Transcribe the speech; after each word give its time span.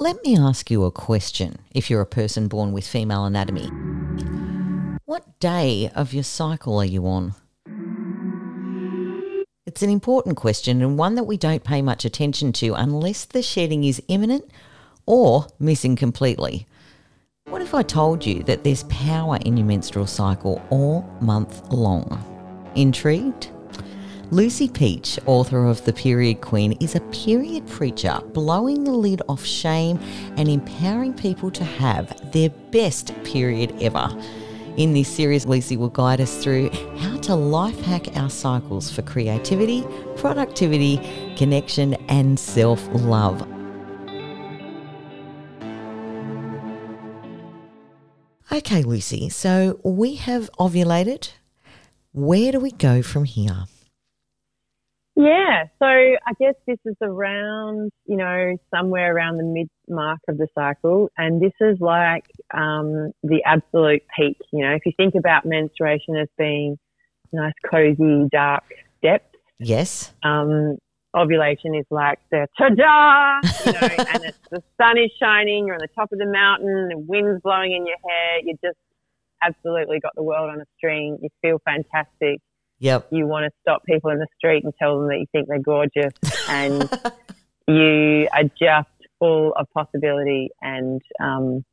Let 0.00 0.24
me 0.24 0.38
ask 0.38 0.70
you 0.70 0.84
a 0.84 0.92
question 0.92 1.58
if 1.72 1.90
you're 1.90 2.00
a 2.00 2.06
person 2.06 2.46
born 2.46 2.70
with 2.70 2.86
female 2.86 3.24
anatomy. 3.24 3.66
What 5.06 5.40
day 5.40 5.90
of 5.92 6.14
your 6.14 6.22
cycle 6.22 6.78
are 6.78 6.84
you 6.84 7.04
on? 7.08 7.34
It's 9.66 9.82
an 9.82 9.90
important 9.90 10.36
question 10.36 10.82
and 10.82 10.96
one 10.96 11.16
that 11.16 11.24
we 11.24 11.36
don't 11.36 11.64
pay 11.64 11.82
much 11.82 12.04
attention 12.04 12.52
to 12.54 12.74
unless 12.74 13.24
the 13.24 13.42
shedding 13.42 13.82
is 13.82 14.00
imminent 14.06 14.48
or 15.04 15.48
missing 15.58 15.96
completely. 15.96 16.68
What 17.46 17.60
if 17.60 17.74
I 17.74 17.82
told 17.82 18.24
you 18.24 18.44
that 18.44 18.62
there's 18.62 18.84
power 18.84 19.38
in 19.44 19.56
your 19.56 19.66
menstrual 19.66 20.06
cycle 20.06 20.62
all 20.70 21.02
month 21.20 21.72
long? 21.72 22.72
Intrigued? 22.76 23.50
Lucy 24.30 24.68
Peach, 24.68 25.18
author 25.24 25.64
of 25.64 25.82
The 25.86 25.92
Period 25.94 26.42
Queen, 26.42 26.72
is 26.80 26.94
a 26.94 27.00
period 27.00 27.66
preacher 27.66 28.20
blowing 28.34 28.84
the 28.84 28.92
lid 28.92 29.22
off 29.26 29.42
shame 29.42 29.98
and 30.36 30.50
empowering 30.50 31.14
people 31.14 31.50
to 31.52 31.64
have 31.64 32.30
their 32.32 32.50
best 32.50 33.14
period 33.24 33.74
ever. 33.80 34.06
In 34.76 34.92
this 34.92 35.08
series, 35.08 35.46
Lucy 35.46 35.78
will 35.78 35.88
guide 35.88 36.20
us 36.20 36.44
through 36.44 36.68
how 36.98 37.16
to 37.20 37.34
life 37.34 37.80
hack 37.80 38.14
our 38.18 38.28
cycles 38.28 38.92
for 38.92 39.00
creativity, 39.00 39.82
productivity, 40.16 40.98
connection, 41.34 41.94
and 42.10 42.38
self 42.38 42.86
love. 42.92 43.40
Okay, 48.52 48.82
Lucy, 48.82 49.30
so 49.30 49.80
we 49.82 50.16
have 50.16 50.50
ovulated. 50.60 51.30
Where 52.12 52.52
do 52.52 52.60
we 52.60 52.72
go 52.72 53.00
from 53.00 53.24
here? 53.24 53.64
Yeah, 55.18 55.64
so 55.80 55.86
I 55.86 56.32
guess 56.38 56.54
this 56.64 56.78
is 56.84 56.94
around, 57.02 57.90
you 58.06 58.16
know, 58.16 58.56
somewhere 58.72 59.12
around 59.12 59.38
the 59.38 59.42
mid 59.42 59.68
mark 59.88 60.20
of 60.28 60.38
the 60.38 60.46
cycle. 60.54 61.10
And 61.18 61.42
this 61.42 61.52
is 61.60 61.80
like 61.80 62.24
um, 62.54 63.10
the 63.24 63.42
absolute 63.44 64.02
peak. 64.16 64.36
You 64.52 64.64
know, 64.64 64.74
if 64.74 64.86
you 64.86 64.92
think 64.96 65.16
about 65.16 65.44
menstruation 65.44 66.14
as 66.16 66.28
being 66.38 66.78
nice, 67.32 67.52
cozy, 67.68 68.28
dark 68.30 68.62
depths. 69.02 69.36
Yes. 69.58 70.12
Um, 70.22 70.76
ovulation 71.16 71.74
is 71.74 71.86
like 71.90 72.20
the 72.30 72.46
ta-da, 72.56 73.40
you 73.66 73.72
know, 73.72 74.04
and 74.14 74.24
it's, 74.24 74.38
the 74.52 74.62
sun 74.80 74.98
is 74.98 75.10
shining, 75.18 75.66
you're 75.66 75.74
on 75.74 75.80
the 75.80 75.88
top 75.96 76.12
of 76.12 76.18
the 76.20 76.26
mountain, 76.26 76.90
the 76.90 76.98
wind's 76.98 77.42
blowing 77.42 77.72
in 77.72 77.84
your 77.86 77.96
hair, 78.08 78.40
you 78.44 78.56
just 78.64 78.78
absolutely 79.42 79.98
got 79.98 80.14
the 80.14 80.22
world 80.22 80.48
on 80.50 80.60
a 80.60 80.64
string. 80.76 81.18
You 81.20 81.28
feel 81.42 81.60
fantastic. 81.64 82.40
Yep. 82.80 83.08
You 83.10 83.26
want 83.26 83.44
to 83.44 83.50
stop 83.60 83.84
people 83.84 84.10
in 84.10 84.18
the 84.18 84.26
street 84.36 84.64
and 84.64 84.72
tell 84.80 84.98
them 84.98 85.08
that 85.08 85.18
you 85.18 85.26
think 85.32 85.48
they're 85.48 85.58
gorgeous 85.58 86.12
and 86.48 86.88
you 87.66 88.28
are 88.32 88.44
just 88.44 88.88
full 89.18 89.52
of 89.54 89.66
possibility 89.74 90.50
and 90.62 91.02
um, 91.20 91.64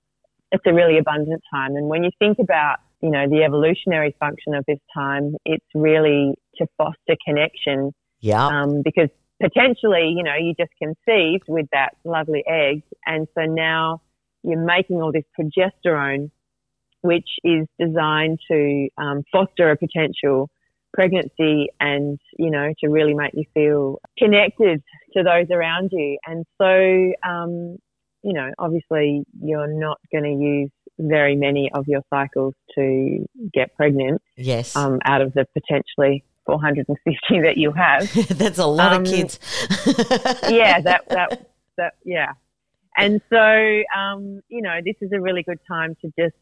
it's 0.51 0.63
a 0.65 0.73
really 0.73 0.97
abundant 0.97 1.43
time. 1.53 1.75
And 1.75 1.87
when 1.87 2.03
you 2.03 2.11
think 2.17 2.39
about, 2.39 2.77
you 3.01 3.09
know, 3.09 3.29
the 3.29 3.43
evolutionary 3.43 4.15
function 4.19 4.55
of 4.55 4.65
this 4.67 4.79
time, 4.93 5.35
it's 5.45 5.65
really 5.75 6.35
to 6.57 6.67
foster 6.77 7.15
connection. 7.25 7.93
Yeah. 8.21 8.45
Um, 8.45 8.81
because 8.83 9.09
potentially, 9.41 10.13
you 10.15 10.23
know, 10.23 10.35
you 10.35 10.53
just 10.57 10.71
conceived 10.81 11.43
with 11.47 11.67
that 11.71 11.95
lovely 12.03 12.43
egg. 12.47 12.81
And 13.05 13.27
so 13.37 13.45
now 13.45 14.01
you're 14.43 14.63
making 14.63 15.01
all 15.01 15.11
this 15.11 15.25
progesterone, 15.39 16.31
which 17.01 17.29
is 17.43 17.67
designed 17.79 18.39
to 18.49 18.87
um, 18.97 19.23
foster 19.31 19.69
a 19.71 19.77
potential 19.77 20.49
pregnancy 20.95 21.67
and, 21.79 22.17
you 22.39 22.49
know, 22.49 22.73
to 22.79 22.89
really 22.89 23.13
make 23.13 23.31
you 23.33 23.43
feel 23.53 23.99
connected 24.17 24.81
to 25.15 25.23
those 25.23 25.47
around 25.51 25.89
you. 25.91 26.17
And 26.25 26.45
so, 26.59 27.29
um, 27.29 27.77
you 28.23 28.33
know, 28.33 28.49
obviously 28.57 29.23
you're 29.41 29.67
not 29.67 29.99
going 30.11 30.23
to 30.23 30.43
use 30.43 30.71
very 30.97 31.35
many 31.35 31.69
of 31.73 31.85
your 31.87 32.01
cycles 32.09 32.53
to 32.75 33.25
get 33.53 33.75
pregnant. 33.75 34.21
Yes. 34.37 34.75
Um, 34.75 34.99
out 35.05 35.21
of 35.21 35.33
the 35.33 35.45
potentially 35.53 36.23
450 36.45 37.41
that 37.41 37.57
you 37.57 37.71
have. 37.73 38.11
That's 38.37 38.57
a 38.57 38.65
lot 38.65 38.93
Um, 38.93 39.01
of 39.03 39.07
kids. 39.07 39.39
yeah, 40.49 40.79
that, 40.81 41.01
that, 41.09 41.49
that, 41.77 41.93
yeah. 42.05 42.31
And 42.97 43.21
so, 43.29 43.37
um, 43.99 44.39
you 44.47 44.61
know, 44.61 44.79
this 44.83 44.95
is 45.01 45.11
a 45.13 45.19
really 45.19 45.43
good 45.43 45.59
time 45.67 45.95
to 46.01 46.11
just 46.17 46.35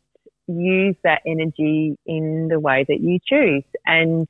use 0.48 0.96
that 1.04 1.22
energy 1.26 1.98
in 2.06 2.48
the 2.50 2.60
way 2.60 2.86
that 2.88 3.00
you 3.02 3.18
choose. 3.28 3.64
And 3.86 4.28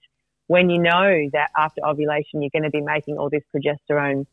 when 0.54 0.70
you 0.70 0.80
know 0.80 1.10
that 1.34 1.50
after 1.58 1.82
ovulation 1.84 2.44
you're 2.44 2.56
going 2.58 2.70
to 2.72 2.78
be 2.80 2.86
making 2.96 3.18
all 3.18 3.28
this 3.28 3.42
progesterone, 3.54 4.28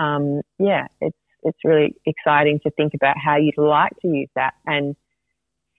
um, 0.00 0.40
yeah, 0.58 0.86
it's 1.00 1.16
it's 1.44 1.58
really 1.62 1.94
exciting 2.04 2.58
to 2.64 2.70
think 2.72 2.94
about 2.94 3.14
how 3.16 3.36
you'd 3.36 3.56
like 3.56 3.92
to 4.02 4.08
use 4.08 4.28
that. 4.34 4.54
And 4.66 4.96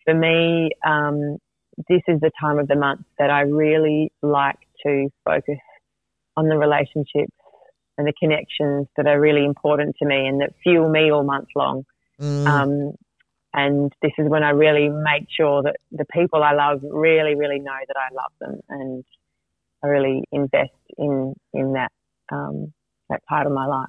for 0.06 0.14
me, 0.14 0.70
um, 0.86 1.18
this 1.90 2.02
is 2.08 2.22
the 2.22 2.32
time 2.40 2.60
of 2.60 2.70
the 2.70 2.78
month 2.78 3.02
that 3.20 3.30
I 3.30 3.42
really 3.42 4.14
like 4.22 4.62
to 4.86 5.10
focus 5.26 5.60
on 6.38 6.48
the 6.48 6.58
relationships 6.58 7.36
and 7.98 8.08
the 8.08 8.14
connections 8.18 8.88
that 8.96 9.06
are 9.06 9.20
really 9.20 9.44
important 9.44 9.98
to 10.00 10.06
me 10.06 10.28
and 10.28 10.40
that 10.40 10.54
fuel 10.64 10.88
me 10.90 11.12
all 11.12 11.26
month 11.26 11.50
long. 11.58 11.84
Mm, 12.22 12.48
Um, 12.48 12.72
and 13.54 13.92
this 14.02 14.14
is 14.18 14.30
when 14.30 14.44
I 14.44 14.52
really 14.52 14.88
make 14.88 15.28
sure 15.38 15.62
that 15.64 15.78
the 15.92 16.06
people 16.06 16.42
I 16.42 16.54
love 16.54 16.80
really, 16.84 17.36
really 17.36 17.60
know 17.60 17.80
that 17.90 17.98
I 18.06 18.10
love 18.22 18.34
them, 18.40 18.62
and 18.70 19.04
I 19.84 19.88
really 19.88 20.24
invest 20.32 20.72
in 20.98 21.34
in 21.54 21.74
that 21.74 21.92
um, 22.32 22.74
that 23.10 23.22
part 23.30 23.46
of 23.48 23.54
my 23.54 23.66
life. 23.68 23.88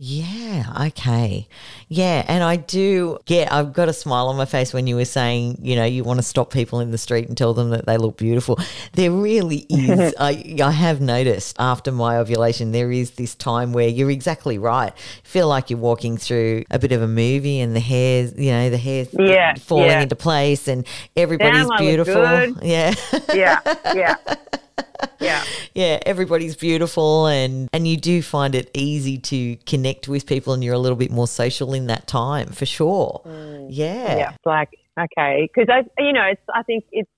yeah. 0.00 0.86
Okay. 0.88 1.48
Yeah. 1.88 2.24
And 2.28 2.44
I 2.44 2.54
do. 2.54 3.18
Yeah. 3.26 3.48
I've 3.50 3.72
got 3.72 3.88
a 3.88 3.92
smile 3.92 4.28
on 4.28 4.36
my 4.36 4.44
face 4.44 4.72
when 4.72 4.86
you 4.86 4.94
were 4.94 5.04
saying, 5.04 5.58
you 5.60 5.74
know, 5.74 5.84
you 5.84 6.04
want 6.04 6.20
to 6.20 6.22
stop 6.22 6.52
people 6.52 6.78
in 6.78 6.92
the 6.92 6.98
street 6.98 7.26
and 7.26 7.36
tell 7.36 7.52
them 7.52 7.70
that 7.70 7.86
they 7.86 7.96
look 7.96 8.16
beautiful. 8.16 8.60
There 8.92 9.10
really 9.10 9.66
is. 9.70 10.14
I, 10.20 10.54
I 10.62 10.70
have 10.70 11.00
noticed 11.00 11.56
after 11.58 11.90
my 11.90 12.16
ovulation, 12.16 12.70
there 12.70 12.92
is 12.92 13.12
this 13.12 13.34
time 13.34 13.72
where 13.72 13.88
you're 13.88 14.10
exactly 14.12 14.56
right. 14.56 14.92
Feel 15.24 15.48
like 15.48 15.68
you're 15.68 15.80
walking 15.80 16.16
through 16.16 16.62
a 16.70 16.78
bit 16.78 16.92
of 16.92 17.02
a 17.02 17.08
movie 17.08 17.58
and 17.58 17.74
the 17.74 17.80
hair, 17.80 18.26
you 18.36 18.52
know, 18.52 18.70
the 18.70 18.78
hair 18.78 19.06
Yeah, 19.18 19.54
falling 19.56 19.86
yeah. 19.86 20.02
into 20.02 20.14
place 20.14 20.68
and 20.68 20.86
everybody's 21.16 21.66
Damn, 21.66 21.76
beautiful. 21.76 22.22
Yeah. 22.62 22.94
Yeah, 23.34 23.60
yeah, 23.96 24.14
yeah. 25.20 25.44
yeah, 25.74 25.98
everybody's 26.04 26.56
beautiful 26.56 27.26
and 27.26 27.68
and 27.72 27.86
you 27.86 27.96
do 27.96 28.22
find 28.22 28.54
it 28.54 28.70
easy 28.74 29.18
to 29.18 29.56
connect 29.66 30.08
with 30.08 30.26
people 30.26 30.52
and 30.52 30.62
you're 30.62 30.74
a 30.74 30.78
little 30.78 30.96
bit 30.96 31.10
more 31.10 31.26
social 31.26 31.74
in 31.74 31.86
that 31.86 32.06
time 32.06 32.48
for 32.48 32.66
sure. 32.66 33.22
yeah. 33.24 33.30
Mm. 33.30 33.68
Yeah, 33.70 34.30
it's 34.30 34.46
like 34.46 34.70
okay, 34.98 35.48
because 35.52 35.68
I, 35.70 36.02
you 36.02 36.12
know, 36.12 36.24
it's 36.24 36.42
I 36.52 36.62
think 36.62 36.84
it's 36.92 37.10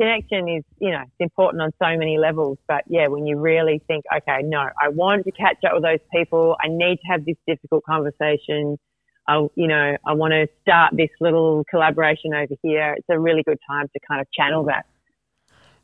connection 0.00 0.48
is 0.48 0.64
you 0.78 0.90
know 0.90 1.02
it's 1.02 1.20
important 1.20 1.62
on 1.62 1.72
so 1.82 1.96
many 1.98 2.18
levels. 2.18 2.58
But 2.66 2.84
yeah, 2.86 3.08
when 3.08 3.26
you 3.26 3.38
really 3.38 3.82
think, 3.86 4.04
okay, 4.14 4.42
no, 4.42 4.68
I 4.80 4.88
want 4.88 5.24
to 5.24 5.32
catch 5.32 5.64
up 5.64 5.74
with 5.74 5.82
those 5.82 6.00
people. 6.14 6.56
I 6.62 6.68
need 6.68 6.96
to 6.96 7.06
have 7.10 7.24
this 7.24 7.36
difficult 7.46 7.84
conversation. 7.84 8.78
I, 9.26 9.46
you 9.56 9.66
know, 9.68 9.96
I 10.06 10.14
want 10.14 10.32
to 10.32 10.48
start 10.62 10.96
this 10.96 11.10
little 11.20 11.64
collaboration 11.68 12.32
over 12.32 12.54
here. 12.62 12.94
It's 12.96 13.06
a 13.10 13.18
really 13.18 13.42
good 13.42 13.58
time 13.68 13.86
to 13.92 14.00
kind 14.08 14.22
of 14.22 14.26
channel 14.32 14.64
that. 14.64 14.86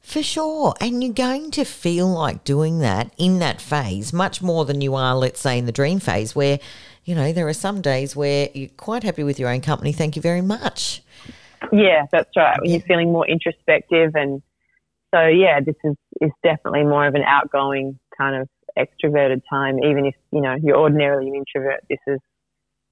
For 0.04 0.22
sure. 0.22 0.74
And 0.82 1.02
you're 1.02 1.14
going 1.14 1.50
to 1.52 1.64
feel 1.64 2.06
like 2.06 2.44
doing 2.44 2.80
that 2.80 3.10
in 3.16 3.38
that 3.38 3.58
phase 3.58 4.12
much 4.12 4.42
more 4.42 4.66
than 4.66 4.82
you 4.82 4.94
are, 4.94 5.16
let's 5.16 5.40
say, 5.40 5.58
in 5.58 5.64
the 5.64 5.72
dream 5.72 5.98
phase, 5.98 6.36
where, 6.36 6.60
you 7.04 7.14
know, 7.14 7.32
there 7.32 7.48
are 7.48 7.54
some 7.54 7.80
days 7.80 8.14
where 8.14 8.50
you're 8.52 8.68
quite 8.76 9.02
happy 9.02 9.24
with 9.24 9.40
your 9.40 9.48
own 9.48 9.62
company. 9.62 9.92
Thank 9.92 10.14
you 10.14 10.22
very 10.22 10.42
much. 10.42 11.02
Yeah, 11.72 12.04
that's 12.12 12.28
right. 12.36 12.60
When 12.60 12.70
you're 12.70 12.82
feeling 12.82 13.12
more 13.12 13.26
introspective, 13.26 14.12
and 14.14 14.42
so 15.12 15.26
yeah, 15.26 15.60
this 15.60 15.76
is 15.82 15.96
is 16.20 16.30
definitely 16.42 16.84
more 16.84 17.06
of 17.06 17.14
an 17.14 17.22
outgoing 17.22 17.98
kind 18.16 18.42
of 18.42 18.48
extroverted 18.78 19.40
time. 19.48 19.78
Even 19.82 20.04
if 20.04 20.14
you 20.30 20.42
know 20.42 20.54
you're 20.62 20.76
ordinarily 20.76 21.28
an 21.28 21.34
introvert, 21.34 21.80
this 21.88 21.98
is. 22.06 22.20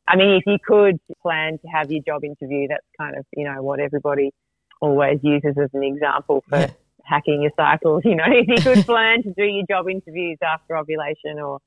I 0.09 0.17
mean, 0.17 0.31
if 0.31 0.45
you 0.47 0.57
could 0.67 0.99
plan 1.21 1.59
to 1.59 1.69
have 1.69 1.93
your 1.93 2.03
job 2.03 2.25
interview, 2.25 2.69
that's 2.69 2.87
kind 2.99 3.17
of 3.19 3.27
you 3.37 3.45
know 3.45 3.63
what 3.63 3.81
everybody 3.81 4.33
always 4.81 5.21
uses 5.23 5.57
as 5.63 5.69
an 5.75 5.85
example 5.85 6.43
for 6.49 6.59
Yeah. 6.59 6.71
Hacking 7.05 7.43
your 7.43 7.53
cycles. 7.57 8.03
You 8.05 8.15
know, 8.17 8.25
if 8.29 8.49
you 8.49 8.63
could 8.63 8.87
plan 8.87 9.23
to 9.23 9.33
do 9.37 9.45
your 9.45 9.65
job 9.69 9.89
interviews 9.89 10.39
after 10.43 10.77
ovulation 10.77 11.39
or 11.39 11.59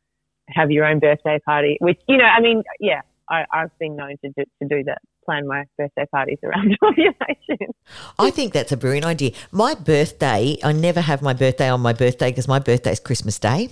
have 0.49 0.71
your 0.71 0.85
own 0.85 0.99
birthday 0.99 1.39
party, 1.45 1.77
which 1.81 1.99
you 2.07 2.17
know, 2.17 2.25
I 2.25 2.39
mean, 2.41 2.63
yeah, 2.79 3.01
I, 3.29 3.45
I've 3.51 3.77
been 3.79 3.95
known 3.95 4.15
to 4.23 4.29
do, 4.37 4.43
to 4.61 4.67
do 4.67 4.83
that. 4.83 5.01
Plan 5.25 5.47
my 5.47 5.63
birthday 5.77 6.05
parties 6.11 6.37
around 6.43 6.77
ovulation. 6.83 7.73
I 8.19 8.29
think 8.29 8.53
that's 8.53 8.71
a 8.71 8.77
brilliant 8.77 9.05
idea. 9.05 9.31
My 9.51 9.73
birthday, 9.73 10.57
I 10.63 10.71
never 10.71 11.01
have 11.01 11.21
my 11.23 11.33
birthday 11.33 11.69
on 11.69 11.81
my 11.81 11.93
birthday 11.93 12.29
because 12.29 12.47
my 12.47 12.59
birthday 12.59 12.91
is 12.91 12.99
Christmas 12.99 13.39
Day. 13.39 13.69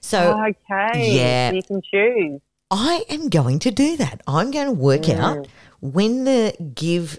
So 0.00 0.42
Okay. 0.48 1.12
yeah. 1.12 1.50
so 1.50 1.54
You 1.56 1.62
can 1.62 1.82
choose. 1.82 2.40
I 2.70 3.04
am 3.08 3.28
going 3.28 3.58
to 3.60 3.70
do 3.70 3.96
that. 3.98 4.22
I'm 4.26 4.50
going 4.50 4.66
to 4.66 4.72
work 4.72 5.02
Mm. 5.02 5.20
out 5.20 5.48
when 5.80 6.24
the 6.24 6.56
give 6.74 7.18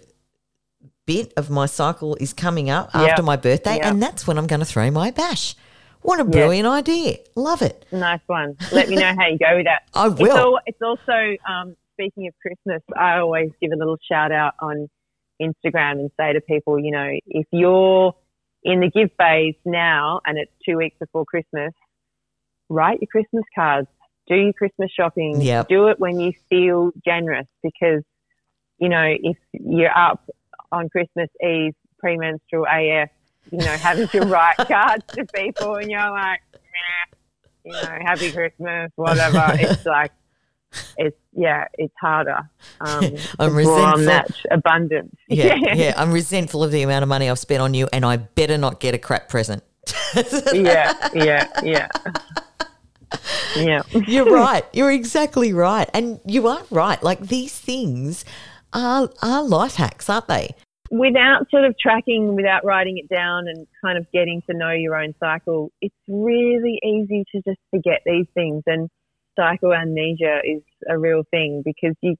bit 1.06 1.34
of 1.38 1.50
my 1.50 1.66
cycle 1.66 2.16
is 2.16 2.34
coming 2.34 2.70
up 2.70 2.90
Yep. 2.94 3.10
after 3.10 3.24
my 3.24 3.36
birthday, 3.36 3.76
Yep. 3.78 3.86
and 3.86 4.02
that's 4.02 4.26
when 4.28 4.38
I'm 4.38 4.48
going 4.48 4.60
to 4.62 4.66
throw 4.66 4.90
my 4.92 5.12
bash. 5.12 5.56
What 6.02 6.20
a 6.20 6.26
brilliant 6.26 6.68
idea. 6.68 7.18
Love 7.36 7.62
it. 7.62 7.86
Nice 7.92 8.20
one. 8.28 8.58
Let 8.74 8.90
me 8.90 8.96
know 8.98 9.14
how 9.18 9.28
you 9.28 9.38
go 9.38 9.56
with 9.56 9.66
that. 9.66 9.84
I 9.94 10.08
It's, 10.08 10.20
will. 10.20 10.60
it's 10.66 10.82
also 10.82 11.36
um, 11.50 11.76
speaking 11.94 12.28
of 12.28 12.34
Christmas, 12.42 12.82
I 12.98 13.18
always 13.20 13.52
give 13.62 13.72
a 13.72 13.78
little 13.78 13.98
shout 14.12 14.32
out 14.34 14.54
on 14.60 14.90
Instagram 15.42 15.94
and 16.00 16.12
say 16.20 16.34
to 16.34 16.42
people, 16.42 16.78
you 16.78 16.92
know, 16.92 17.10
if 17.28 17.46
you're 17.52 18.14
in 18.64 18.82
the 18.82 18.90
give 18.90 19.12
phase 19.18 19.56
now 19.66 20.20
and 20.26 20.38
it's 20.38 20.52
two 20.66 20.78
weeks 20.78 20.98
before 21.00 21.26
Christmas, 21.26 21.74
write 22.70 23.00
your 23.02 23.08
Christmas 23.10 23.44
cards, 23.56 23.88
do 24.28 24.36
your 24.36 24.54
Christmas 24.54 24.92
shopping, 24.92 25.42
Yep. 25.42 25.68
do 25.70 25.88
it 25.88 26.00
when 26.00 26.20
you 26.20 26.34
feel 26.50 26.92
generous 27.06 27.48
because, 27.62 28.04
you 28.78 28.90
know, 28.90 29.06
if 29.22 29.38
you're 29.54 29.98
up 29.98 30.30
on 30.74 30.90
Christmas 30.90 31.30
Eve, 31.42 31.74
premenstrual 32.00 32.66
AF, 32.66 33.10
you 33.52 33.60
know, 33.60 33.66
having 33.66 34.08
to 34.10 34.22
write 34.22 34.58
cards 34.68 35.06
to 35.14 35.26
people 35.34 35.76
and 35.76 35.90
you're 35.90 36.10
like, 36.12 36.42
"Meh," 36.54 37.18
you 37.66 37.72
know, 37.72 37.98
happy 38.02 38.32
Christmas, 38.32 38.92
whatever. 38.96 39.46
it's 39.54 39.86
like, 39.98 40.12
it's, 40.98 41.18
yeah, 41.34 41.68
it's 41.78 41.94
harder. 42.02 42.50
Um, 42.82 43.04
I'm 43.40 43.56
to 43.56 43.64
draw 43.64 43.94
on 43.94 44.00
resentful. 44.00 44.06
that 44.06 44.32
abundance. 44.52 45.16
Yeah, 45.28 45.56
yeah. 45.56 45.94
I'm 45.96 46.12
resentful 46.12 46.64
of 46.64 46.72
the 46.72 46.82
amount 46.82 47.04
of 47.04 47.10
money 47.10 47.30
I've 47.30 47.40
spent 47.40 47.62
on 47.62 47.74
you, 47.74 47.88
and 47.94 48.04
I 48.06 48.18
better 48.18 48.58
not 48.58 48.80
get 48.80 48.96
a 48.96 48.98
crap 48.98 49.30
present. 49.30 49.64
yeah, 50.54 50.94
yeah, 51.14 51.48
yeah. 51.62 51.88
Yeah. 53.56 53.84
You're 54.08 54.26
right. 54.26 54.66
You're 54.74 54.92
exactly 54.92 55.54
right, 55.54 55.90
and 55.94 56.20
you 56.26 56.48
are 56.48 56.64
right. 56.72 57.02
Like 57.04 57.20
these 57.20 57.58
things 57.58 58.26
are 58.74 59.10
are 59.22 59.44
life 59.44 59.76
hacks, 59.76 60.10
aren't 60.10 60.28
they? 60.28 60.56
Without 60.96 61.50
sort 61.50 61.66
of 61.66 61.76
tracking, 61.80 62.36
without 62.36 62.64
writing 62.64 63.00
it 63.00 63.10
down 63.10 63.48
and 63.48 63.66
kind 63.84 63.98
of 63.98 64.06
getting 64.12 64.44
to 64.48 64.56
know 64.56 64.70
your 64.70 64.96
own 64.96 65.16
cycle, 65.20 65.72
it's 65.82 65.96
really 66.08 66.80
easy 66.84 67.26
to 67.32 67.42
just 67.42 67.60
forget 67.72 68.02
these 68.06 68.28
things. 68.36 68.62
And 68.68 68.90
cycle 69.36 69.74
amnesia 69.74 70.42
is 70.46 70.62
a 70.88 70.96
real 71.00 71.24
thing 71.32 71.64
because 71.66 71.96
you, 72.02 72.16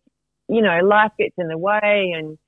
you 0.50 0.62
know, 0.64 0.80
life 0.84 1.12
gets 1.20 1.36
in 1.38 1.50
the 1.50 1.58
way. 1.58 2.14
And 2.18 2.40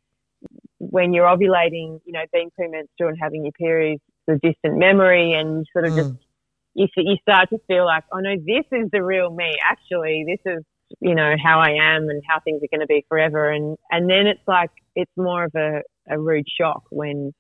when 0.80 1.14
you're 1.14 1.28
ovulating, 1.28 2.02
you 2.06 2.12
know, 2.12 2.26
being 2.34 2.50
premenstrual 2.56 3.10
and 3.10 3.20
having 3.22 3.44
your 3.44 3.52
periods, 3.52 4.02
a 4.28 4.34
distant 4.34 4.80
memory 4.80 5.34
and 5.34 5.60
you 5.60 5.66
sort 5.72 5.86
of 5.86 5.96
just 5.96 6.10
Mm. 6.10 6.18
you, 6.74 6.88
you 6.98 7.18
start 7.22 7.50
to 7.52 7.60
feel 7.68 7.86
like, 7.86 8.04
oh 8.12 8.20
no, 8.20 8.36
this 8.36 8.66
is 8.72 8.90
the 8.92 9.04
real 9.04 9.30
me. 9.30 9.54
Actually, 9.64 10.26
this 10.28 10.54
is, 10.54 10.64
you 11.00 11.14
know, 11.14 11.36
how 11.42 11.60
I 11.60 11.72
am 11.94 12.10
and 12.10 12.24
how 12.28 12.40
things 12.40 12.64
are 12.64 12.68
going 12.72 12.82
to 12.82 12.88
be 12.88 13.06
forever. 13.08 13.52
And, 13.52 13.78
and 13.92 14.10
then 14.10 14.26
it's 14.28 14.48
like, 14.48 14.72
it's 14.96 15.12
more 15.16 15.46
of 15.46 15.54
a, 15.56 15.84
a 16.10 16.20
rude 16.20 16.48
shock 16.60 16.84
when, 16.90 17.34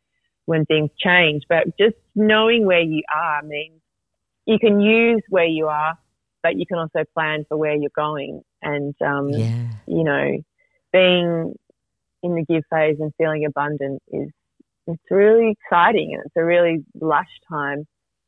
when 0.46 0.66
things 0.66 0.92
change. 0.98 1.44
But 1.50 1.78
just 1.78 1.96
knowing 2.16 2.66
where 2.66 2.82
you 2.82 3.04
are 3.14 3.42
means 3.44 3.82
you 4.46 4.60
can 4.60 4.80
use 4.80 5.22
where 5.30 5.46
you 5.46 5.68
are, 5.68 5.98
but 6.44 6.58
you 6.58 6.66
can 6.66 6.78
also 6.78 7.04
plan 7.14 7.46
for 7.48 7.58
where 7.58 7.76
you're 7.76 7.90
going. 7.96 8.42
And, 8.62 8.96
um, 9.02 9.30
Yeah, 9.30 9.68
you 9.88 10.04
know, 10.04 10.38
being 10.94 11.54
in 12.24 12.36
the 12.36 12.46
give 12.48 12.64
phase 12.72 12.98
and 13.00 13.12
feeling 13.18 13.46
abundant 13.46 14.02
is, 14.12 14.30
it's 14.88 15.04
really 15.10 15.52
exciting 15.52 16.14
and 16.14 16.24
it's 16.26 16.36
a 16.38 16.44
really 16.44 16.84
lush 17.00 17.26
time. 17.50 17.86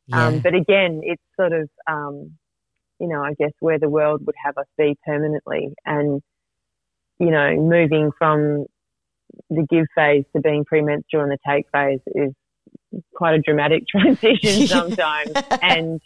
yeah, 0.08 0.18
Um, 0.18 0.40
but 0.44 0.56
again, 0.56 1.02
it's 1.04 1.22
sort 1.40 1.54
of, 1.54 1.70
um, 1.88 2.32
you 3.00 3.08
know, 3.08 3.24
I 3.24 3.34
guess 3.34 3.52
where 3.60 3.80
the 3.80 3.90
world 3.90 4.26
would 4.26 4.36
have 4.44 4.58
us 4.58 4.66
be 4.78 4.98
permanently. 5.06 5.74
And, 5.86 6.22
you 7.20 7.30
know, 7.32 7.56
moving 7.56 8.12
from 8.18 8.66
the 9.50 9.66
give 9.70 9.86
phase 9.96 10.26
to 10.36 10.42
being 10.42 10.66
premenstrual 10.66 11.24
and 11.24 11.32
the 11.32 11.38
take 11.48 11.66
phase 11.72 12.00
is 12.08 12.34
quite 13.16 13.36
a 13.36 13.42
dramatic 13.42 13.84
transition 13.90 14.68
sometimes. 14.68 15.32
and 15.62 16.02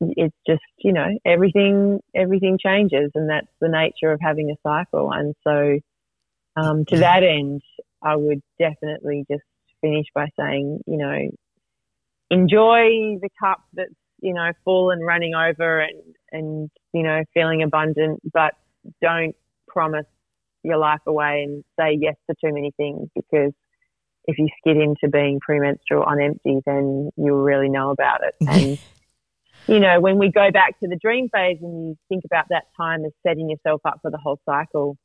it's 0.00 0.36
just, 0.46 0.62
you 0.78 0.92
know, 0.92 1.18
everything, 1.24 2.00
everything 2.14 2.58
changes 2.62 3.10
and 3.14 3.30
that's 3.30 3.46
the 3.60 3.68
nature 3.68 4.12
of 4.12 4.20
having 4.20 4.50
a 4.50 4.56
cycle. 4.62 5.10
And 5.12 5.34
so, 5.42 5.78
um, 6.56 6.84
to 6.86 6.98
that 6.98 7.22
end, 7.22 7.62
I 8.02 8.16
would 8.16 8.40
definitely 8.58 9.24
just 9.30 9.44
finish 9.80 10.06
by 10.14 10.28
saying, 10.38 10.80
you 10.86 10.96
know, 10.96 11.28
enjoy 12.30 13.18
the 13.20 13.28
cup 13.40 13.62
that's 13.74 13.94
you 14.20 14.34
know 14.34 14.50
full 14.64 14.90
and 14.90 15.04
running 15.04 15.34
over 15.34 15.80
and 15.80 16.02
and 16.32 16.70
you 16.92 17.02
know 17.02 17.22
feeling 17.34 17.62
abundant 17.62 18.20
but 18.32 18.54
don't 19.00 19.36
promise 19.68 20.06
your 20.66 20.78
life 20.78 21.00
away 21.06 21.44
and 21.44 21.64
say 21.78 21.96
yes 22.00 22.16
to 22.28 22.36
too 22.44 22.52
many 22.52 22.72
things 22.76 23.08
because 23.14 23.52
if 24.24 24.38
you 24.38 24.48
skid 24.58 24.76
into 24.76 25.08
being 25.08 25.38
premenstrual 25.40 26.02
on 26.02 26.20
empty 26.20 26.60
then 26.66 27.10
you'll 27.16 27.42
really 27.42 27.68
know 27.68 27.90
about 27.90 28.20
it. 28.22 28.34
And 28.48 29.74
you 29.74 29.80
know 29.80 30.00
when 30.00 30.18
we 30.18 30.30
go 30.30 30.50
back 30.52 30.78
to 30.80 30.88
the 30.88 30.96
dream 30.96 31.28
phase 31.28 31.58
and 31.60 31.88
you 31.88 31.96
think 32.08 32.24
about 32.24 32.46
that 32.50 32.64
time 32.76 33.04
as 33.04 33.12
setting 33.26 33.50
yourself 33.50 33.80
up 33.84 33.98
for 34.00 34.12
the 34.12 34.18
whole 34.18 34.38
cycle 34.44 34.96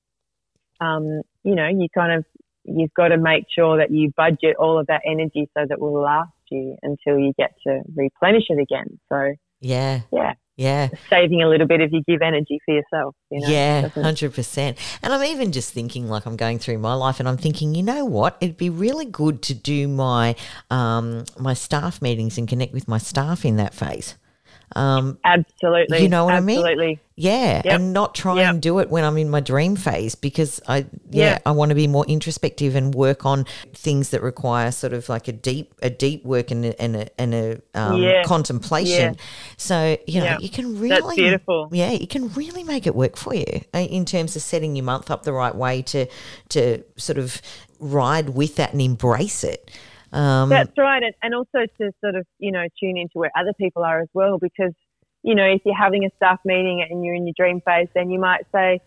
um, 0.79 1.21
you 1.43 1.55
know 1.55 1.67
you 1.67 1.87
kind 1.95 2.11
of 2.11 2.25
you've 2.63 2.93
got 2.93 3.09
to 3.09 3.17
make 3.17 3.45
sure 3.53 3.77
that 3.77 3.91
you 3.91 4.11
budget 4.15 4.55
all 4.59 4.79
of 4.79 4.87
that 4.87 5.01
energy 5.05 5.49
so 5.57 5.65
that 5.67 5.73
it 5.73 5.79
will 5.79 6.01
last 6.01 6.31
you 6.49 6.75
until 6.83 7.17
you 7.17 7.33
get 7.37 7.55
to 7.65 7.81
replenish 7.95 8.45
it 8.49 8.59
again. 8.59 8.99
So 9.09 9.33
yeah, 9.61 10.01
yeah, 10.11 10.33
yeah. 10.55 10.89
saving 11.09 11.41
a 11.41 11.49
little 11.49 11.67
bit 11.67 11.81
if 11.81 11.91
you 11.91 12.01
give 12.07 12.21
energy 12.21 12.59
for 12.65 12.75
yourself. 12.75 13.15
You 13.29 13.41
know, 13.41 13.47
yeah, 13.47 13.87
hundred 13.89 14.33
percent. 14.33 14.77
And 15.01 15.13
I'm 15.13 15.23
even 15.23 15.51
just 15.51 15.73
thinking, 15.73 16.07
like 16.07 16.25
I'm 16.25 16.35
going 16.35 16.59
through 16.59 16.77
my 16.77 16.93
life, 16.93 17.19
and 17.19 17.27
I'm 17.27 17.37
thinking, 17.37 17.75
you 17.75 17.83
know 17.83 18.05
what? 18.05 18.37
It'd 18.41 18.57
be 18.57 18.69
really 18.69 19.05
good 19.05 19.41
to 19.43 19.53
do 19.53 19.87
my 19.87 20.35
um, 20.69 21.25
my 21.37 21.53
staff 21.53 22.01
meetings 22.01 22.37
and 22.37 22.47
connect 22.47 22.73
with 22.73 22.87
my 22.87 22.97
staff 22.97 23.45
in 23.45 23.57
that 23.57 23.73
phase. 23.73 24.15
Um, 24.75 25.17
absolutely. 25.23 26.01
You 26.03 26.09
know 26.09 26.25
what 26.25 26.33
I 26.33 26.39
mean? 26.39 26.57
Absolutely. 26.59 26.99
yeah, 27.15 27.61
Yep. 27.65 27.73
and 27.73 27.93
not 27.93 28.15
try 28.15 28.37
Yep. 28.37 28.49
and 28.49 28.61
do 28.61 28.79
it 28.79 28.89
when 28.89 29.03
I'm 29.03 29.17
in 29.17 29.29
my 29.29 29.39
dream 29.41 29.75
phase 29.75 30.15
because 30.15 30.61
I 30.67 30.77
yeah, 31.09 31.31
Yeah. 31.31 31.37
I 31.45 31.51
want 31.51 31.69
to 31.69 31.75
be 31.75 31.87
more 31.87 32.05
introspective 32.05 32.75
and 32.75 32.95
work 32.95 33.25
on 33.25 33.45
things 33.73 34.09
that 34.09 34.21
require 34.23 34.71
sort 34.71 34.93
of 34.93 35.09
like 35.09 35.27
a 35.27 35.31
deep 35.33 35.73
a 35.81 35.89
deep 35.89 36.23
work 36.25 36.51
and 36.51 36.65
a, 36.65 36.81
and 36.81 36.95
a, 36.95 37.21
and 37.21 37.33
a 37.33 37.61
um, 37.75 38.01
Yeah. 38.01 38.23
contemplation. 38.23 39.17
So 39.57 39.97
you 40.07 40.21
know 40.21 40.37
you 40.39 40.49
can 40.49 40.79
really 40.79 40.89
That's 41.01 41.15
beautiful. 41.15 41.69
yeah, 41.71 41.91
you 41.91 42.07
can 42.07 42.29
really 42.33 42.63
make 42.63 42.87
it 42.87 42.95
work 42.95 43.17
for 43.17 43.35
you 43.35 43.61
uh, 43.73 43.79
in 43.79 44.05
terms 44.05 44.35
of 44.35 44.41
setting 44.41 44.75
your 44.75 44.85
month 44.85 45.11
up 45.11 45.23
the 45.23 45.33
right 45.33 45.53
way 45.55 45.81
to 45.83 46.05
to 46.49 46.83
sort 46.97 47.17
of 47.17 47.41
ride 47.79 48.29
with 48.29 48.55
that 48.55 48.71
and 48.73 48.81
embrace 48.81 49.43
it. 49.43 49.69
Um, 50.11 50.49
That's 50.49 50.77
right. 50.77 51.03
And, 51.03 51.13
and 51.21 51.35
also 51.35 51.65
to 51.79 51.91
sort 52.01 52.15
of, 52.15 52.25
you 52.39 52.51
know, 52.51 52.65
tune 52.79 52.97
into 52.97 53.13
where 53.13 53.31
other 53.37 53.53
people 53.53 53.83
are 53.83 54.01
as 54.01 54.09
well, 54.13 54.37
because, 54.37 54.73
you 55.23 55.35
know, 55.35 55.45
if 55.45 55.61
you're 55.65 55.75
having 55.75 56.05
a 56.05 56.09
staff 56.17 56.39
meeting 56.45 56.85
and 56.87 57.03
you're 57.03 57.15
in 57.15 57.25
your 57.25 57.33
dream 57.37 57.61
phase, 57.65 57.87
then 57.93 58.09
you 58.09 58.19
might 58.19 58.45
say, 58.53 58.79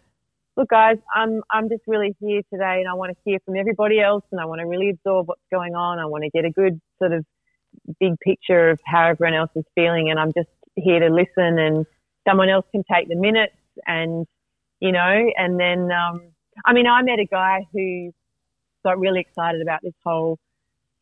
look, 0.56 0.69
guys, 0.69 0.99
I'm, 1.15 1.43
I'm 1.50 1.69
just 1.69 1.82
really 1.87 2.15
here 2.21 2.43
today 2.53 2.81
and 2.81 2.89
I 2.89 2.94
want 2.94 3.13
to 3.13 3.17
hear 3.25 3.39
from 3.44 3.56
everybody 3.56 4.01
else 4.01 4.25
and 4.31 4.41
I 4.41 4.44
want 4.44 4.60
to 4.60 4.67
really 4.67 4.91
absorb 4.91 5.29
what's 5.29 5.41
going 5.51 5.75
on. 5.75 5.98
I 5.98 6.06
want 6.06 6.25
to 6.25 6.31
get 6.31 6.44
a 6.44 6.51
good 6.51 6.81
sort 6.98 7.13
of 7.13 7.25
big 7.98 8.19
picture 8.20 8.70
of 8.70 8.79
how 8.84 9.08
everyone 9.08 9.34
else 9.34 9.51
is 9.56 9.65
feeling. 9.75 10.10
And 10.10 10.20
I'm 10.20 10.32
just 10.32 10.48
here 10.77 11.01
to 11.01 11.08
listen 11.08 11.58
and 11.58 11.87
someone 12.29 12.48
else 12.48 12.67
can 12.70 12.84
take 12.93 13.08
the 13.08 13.17
minutes 13.17 13.56
and, 13.87 14.27
you 14.81 14.93
know, 14.93 15.31
and 15.37 15.58
then, 15.58 15.91
um, 15.91 16.22
I 16.65 16.72
mean, 16.72 16.87
I 16.87 17.03
met 17.03 17.19
a 17.19 17.27
guy 17.27 17.67
who 17.72 18.13
got 18.84 18.98
really 18.98 19.20
excited 19.20 19.60
about 19.63 19.81
this 19.82 19.94
whole 20.05 20.39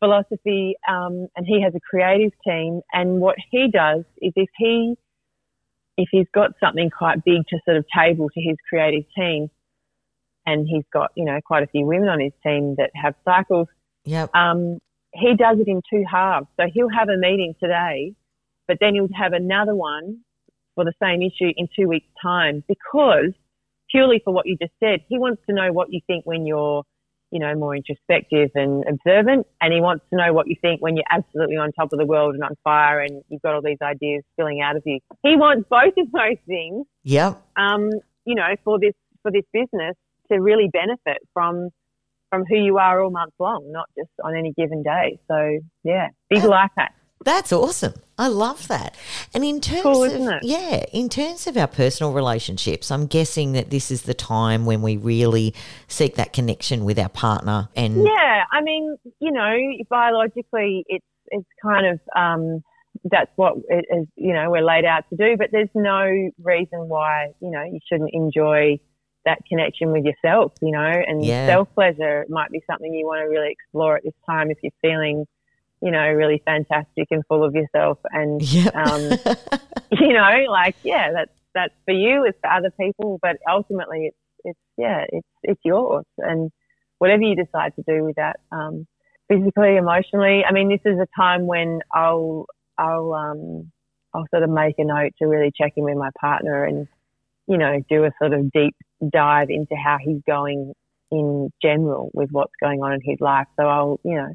philosophy, 0.02 0.74
um, 0.88 1.28
and 1.36 1.46
he 1.46 1.62
has 1.62 1.74
a 1.74 1.80
creative 1.80 2.32
team. 2.46 2.80
And 2.92 3.20
what 3.20 3.36
he 3.50 3.70
does 3.70 4.04
is 4.20 4.32
if 4.34 4.48
he 4.56 4.96
if 5.98 6.08
he's 6.10 6.26
got 6.34 6.52
something 6.58 6.88
quite 6.90 7.22
big 7.22 7.46
to 7.48 7.58
sort 7.66 7.76
of 7.76 7.84
table 7.94 8.30
to 8.30 8.40
his 8.40 8.56
creative 8.68 9.04
team, 9.16 9.50
and 10.46 10.66
he's 10.66 10.84
got 10.92 11.12
you 11.16 11.24
know 11.24 11.38
quite 11.44 11.62
a 11.62 11.66
few 11.66 11.86
women 11.86 12.08
on 12.08 12.20
his 12.20 12.32
team 12.42 12.74
that 12.78 12.90
have 12.94 13.14
cycles, 13.24 13.68
yep. 14.04 14.34
um, 14.34 14.78
he 15.14 15.36
does 15.36 15.58
it 15.60 15.68
in 15.68 15.80
two 15.88 16.04
halves. 16.10 16.46
So 16.58 16.66
he'll 16.72 16.88
have 16.88 17.08
a 17.08 17.16
meeting 17.16 17.54
today, 17.60 18.14
but 18.66 18.78
then 18.80 18.94
he'll 18.94 19.08
have 19.14 19.32
another 19.32 19.74
one 19.74 20.18
for 20.74 20.84
the 20.84 20.94
same 21.02 21.22
issue 21.22 21.52
in 21.56 21.68
two 21.76 21.86
weeks' 21.86 22.08
time 22.20 22.64
because 22.66 23.32
purely 23.90 24.20
for 24.24 24.32
what 24.32 24.46
you 24.46 24.56
just 24.60 24.72
said, 24.80 25.00
he 25.08 25.18
wants 25.18 25.42
to 25.46 25.54
know 25.54 25.72
what 25.72 25.92
you 25.92 26.00
think 26.06 26.24
when 26.24 26.46
you're, 26.46 26.82
you 27.32 27.38
know, 27.40 27.54
more 27.56 27.74
introspective 27.74 28.50
and 28.54 28.84
observant, 28.86 29.46
and 29.60 29.72
he 29.72 29.80
wants 29.80 30.04
to 30.10 30.16
know 30.16 30.32
what 30.32 30.46
you 30.46 30.56
think 30.60 30.80
when 30.82 30.94
you're 30.96 31.10
absolutely 31.10 31.56
on 31.56 31.72
top 31.72 31.92
of 31.92 31.98
the 31.98 32.06
world 32.06 32.34
and 32.34 32.44
on 32.44 32.54
fire 32.62 33.00
and 33.00 33.22
you've 33.30 33.42
got 33.42 33.54
all 33.54 33.62
these 33.62 33.78
ideas 33.82 34.22
spilling 34.34 34.60
out 34.60 34.76
of 34.76 34.82
you. 34.84 34.98
He 35.22 35.34
wants 35.36 35.66
both 35.68 35.94
of 35.96 36.12
those 36.12 36.36
things 36.46 36.86
Yeah. 37.02 37.34
um, 37.56 37.90
you 38.24 38.34
know, 38.34 38.54
for 38.64 38.78
this 38.78 38.94
for 39.22 39.32
this 39.32 39.44
business 39.52 39.96
to 40.30 40.38
really 40.40 40.68
benefit 40.72 41.18
from 41.32 41.70
from 42.30 42.44
who 42.48 42.56
you 42.56 42.78
are 42.78 43.02
all 43.02 43.10
month 43.10 43.32
long, 43.38 43.70
not 43.72 43.88
just 43.96 44.10
on 44.24 44.36
any 44.36 44.52
given 44.56 44.82
day. 44.82 45.18
So 45.28 45.58
yeah, 45.84 46.08
big 46.30 46.44
life 46.44 46.70
hack. 46.76 46.94
That's 47.24 47.52
awesome. 47.52 47.94
I 48.22 48.28
love 48.28 48.68
that. 48.68 48.96
And 49.34 49.44
in 49.44 49.60
terms 49.60 49.82
Cool, 49.82 50.04
of 50.04 50.44
yeah, 50.44 50.84
in 50.92 51.08
terms 51.08 51.48
of 51.48 51.56
our 51.56 51.66
personal 51.66 52.12
relationships, 52.12 52.92
I'm 52.92 53.06
guessing 53.06 53.50
that 53.52 53.70
this 53.70 53.90
is 53.90 54.02
the 54.02 54.14
time 54.14 54.64
when 54.64 54.80
we 54.80 54.96
really 54.96 55.54
seek 55.88 56.14
that 56.14 56.32
connection 56.32 56.84
with 56.84 57.00
our 57.00 57.08
partner 57.08 57.68
and 57.74 57.96
Yeah, 57.96 58.44
I 58.52 58.60
mean, 58.62 58.96
you 59.18 59.32
know, 59.32 59.56
biologically, 59.90 60.84
it's 60.86 61.04
it's 61.28 61.48
kind 61.60 61.86
of 61.86 62.00
um, 62.14 62.62
that's 63.10 63.32
what 63.34 63.54
it 63.68 63.84
is. 63.90 64.06
You 64.14 64.34
know, 64.34 64.50
we're 64.50 64.62
laid 64.62 64.84
out 64.84 65.02
to 65.10 65.16
do, 65.16 65.36
but 65.36 65.48
there's 65.50 65.74
no 65.74 66.30
reason 66.42 66.88
why 66.88 67.32
you 67.40 67.50
know 67.50 67.64
you 67.64 67.80
shouldn't 67.90 68.10
enjoy 68.12 68.78
that 69.24 69.38
connection 69.48 69.90
with 69.90 70.04
yourself, 70.04 70.52
you 70.60 70.70
know, 70.70 71.02
and 71.06 71.24
Yeah. 71.24 71.46
self 71.48 71.68
pleasure 71.74 72.24
might 72.28 72.50
be 72.50 72.60
something 72.70 72.94
you 72.94 73.04
want 73.06 73.20
to 73.20 73.26
really 73.28 73.50
explore 73.50 73.96
at 73.96 74.04
this 74.04 74.14
time 74.30 74.50
if 74.52 74.58
you're 74.62 74.72
feeling, 74.80 75.26
you 75.82 75.90
know, 75.90 76.08
really 76.12 76.40
fantastic 76.44 77.08
and 77.10 77.24
full 77.26 77.44
of 77.44 77.54
yourself. 77.54 77.98
And, 78.10 78.40
Yep. 78.40 78.74
um, 78.74 79.02
you 79.90 80.12
know, 80.12 80.44
like, 80.48 80.76
yeah, 80.84 81.10
that's, 81.12 81.32
that's 81.54 81.74
for 81.84 81.92
you, 81.92 82.24
it's 82.24 82.38
for 82.40 82.50
other 82.50 82.70
people, 82.80 83.18
but 83.20 83.36
ultimately 83.50 84.06
it's, 84.06 84.16
it's, 84.44 84.58
yeah, 84.78 85.04
it's, 85.10 85.26
it's 85.42 85.60
yours. 85.64 86.04
And 86.18 86.50
whatever 86.98 87.22
you 87.22 87.34
decide 87.34 87.74
to 87.76 87.82
do 87.86 88.04
with 88.04 88.16
that, 88.16 88.38
um, 88.52 88.86
physically, 89.28 89.76
emotionally, 89.76 90.44
I 90.48 90.52
mean, 90.52 90.68
this 90.68 90.80
is 90.84 90.98
a 91.00 91.08
time 91.20 91.46
when 91.46 91.80
I'll, 91.92 92.46
I'll, 92.78 93.12
um, 93.12 93.72
I'll 94.14 94.26
sort 94.30 94.44
of 94.44 94.50
make 94.50 94.78
a 94.78 94.84
note 94.84 95.12
to 95.18 95.26
really 95.26 95.50
check 95.54 95.72
in 95.76 95.84
with 95.84 95.96
my 95.96 96.10
partner 96.20 96.64
and, 96.64 96.86
you 97.48 97.58
know, 97.58 97.80
do 97.90 98.04
a 98.04 98.12
sort 98.20 98.32
of 98.34 98.52
deep 98.52 98.76
dive 99.12 99.50
into 99.50 99.74
how 99.74 99.98
he's 100.00 100.20
going 100.28 100.74
in 101.10 101.50
general 101.60 102.10
with 102.14 102.30
what's 102.30 102.52
going 102.62 102.82
on 102.82 102.92
in 102.92 103.00
his 103.02 103.18
life. 103.20 103.46
So 103.58 103.66
I'll, 103.66 104.00
you 104.04 104.14
know, 104.14 104.32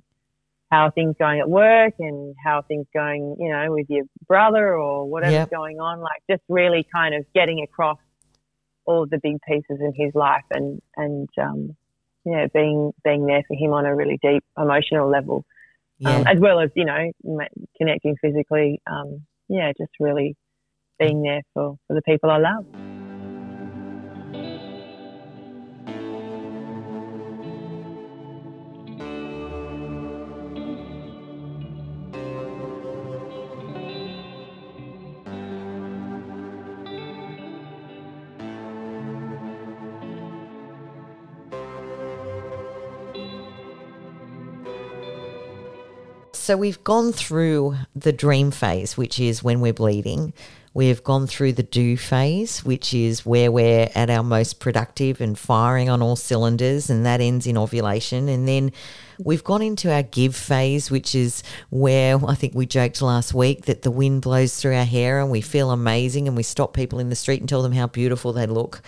how 0.71 0.85
are 0.85 0.91
things 0.91 1.15
going 1.17 1.39
at 1.39 1.49
work 1.49 1.93
and 1.99 2.35
how 2.43 2.57
are 2.57 2.63
things 2.63 2.85
going, 2.93 3.35
you 3.39 3.49
know, 3.49 3.71
with 3.71 3.87
your 3.89 4.03
brother 4.27 4.77
or 4.77 5.05
whatever's 5.05 5.33
Yep. 5.33 5.51
going 5.51 5.79
on. 5.79 5.99
Like 6.01 6.21
just 6.29 6.43
really 6.49 6.85
kind 6.93 7.15
of 7.15 7.25
getting 7.33 7.61
across 7.61 7.99
all 8.85 9.05
the 9.05 9.19
big 9.21 9.37
pieces 9.47 9.79
in 9.79 9.93
his 9.95 10.13
life 10.13 10.45
and, 10.51 10.81
and, 10.95 11.29
um, 11.41 11.75
yeah, 12.25 12.47
being, 12.53 12.91
being 13.03 13.25
there 13.25 13.43
for 13.47 13.55
him 13.55 13.71
on 13.71 13.85
a 13.85 13.95
really 13.95 14.19
deep 14.21 14.43
emotional 14.57 15.09
level 15.09 15.45
yeah. 15.99 16.17
um, 16.17 16.27
as 16.27 16.39
well 16.39 16.59
as 16.59 16.69
you 16.75 16.85
know 16.85 17.11
connecting 17.77 18.15
physically. 18.21 18.81
Um, 18.89 19.25
yeah, 19.49 19.71
just 19.77 19.91
really 19.99 20.35
being 20.99 21.21
there 21.21 21.41
for, 21.53 21.77
for 21.87 21.93
the 21.93 22.01
people 22.01 22.29
I 22.29 22.37
love. 22.37 22.65
So 46.47 46.55
we've 46.55 46.81
gone 46.81 47.11
through 47.11 47.75
the 47.93 48.13
dream 48.13 48.51
phase, 48.51 48.95
which 48.95 49.19
is 49.19 49.43
when 49.43 49.59
we're 49.59 49.73
bleeding. 49.73 50.31
We've 50.73 51.03
gone 51.03 51.27
through 51.27 51.51
the 51.51 51.63
do 51.63 51.97
phase, 51.97 52.63
which 52.63 52.93
is 52.93 53.25
where 53.25 53.51
we're 53.51 53.89
at 53.93 54.09
our 54.09 54.23
most 54.23 54.61
productive 54.61 55.19
and 55.19 55.37
firing 55.37 55.89
on 55.89 56.01
all 56.01 56.15
cylinders, 56.15 56.89
and 56.89 57.05
that 57.05 57.19
ends 57.19 57.47
in 57.47 57.57
ovulation. 57.57 58.29
And 58.29 58.47
then 58.47 58.71
we've 59.19 59.43
gone 59.43 59.61
into 59.61 59.91
our 59.91 60.03
give 60.03 60.37
phase, 60.37 60.89
which 60.89 61.15
is 61.15 61.43
where 61.69 62.17
I 62.25 62.33
think 62.35 62.55
we 62.55 62.65
joked 62.65 63.01
last 63.01 63.33
week 63.33 63.65
that 63.65 63.81
the 63.81 63.91
wind 63.91 64.21
blows 64.21 64.57
through 64.57 64.77
our 64.77 64.85
hair 64.85 65.19
and 65.19 65.29
we 65.29 65.41
feel 65.41 65.69
amazing 65.69 66.29
and 66.29 66.37
we 66.37 66.43
stop 66.43 66.73
people 66.73 66.99
in 66.99 67.09
the 67.09 67.17
street 67.17 67.41
and 67.41 67.49
tell 67.49 67.61
them 67.61 67.73
how 67.73 67.87
beautiful 67.87 68.31
they 68.31 68.45
look. 68.45 68.81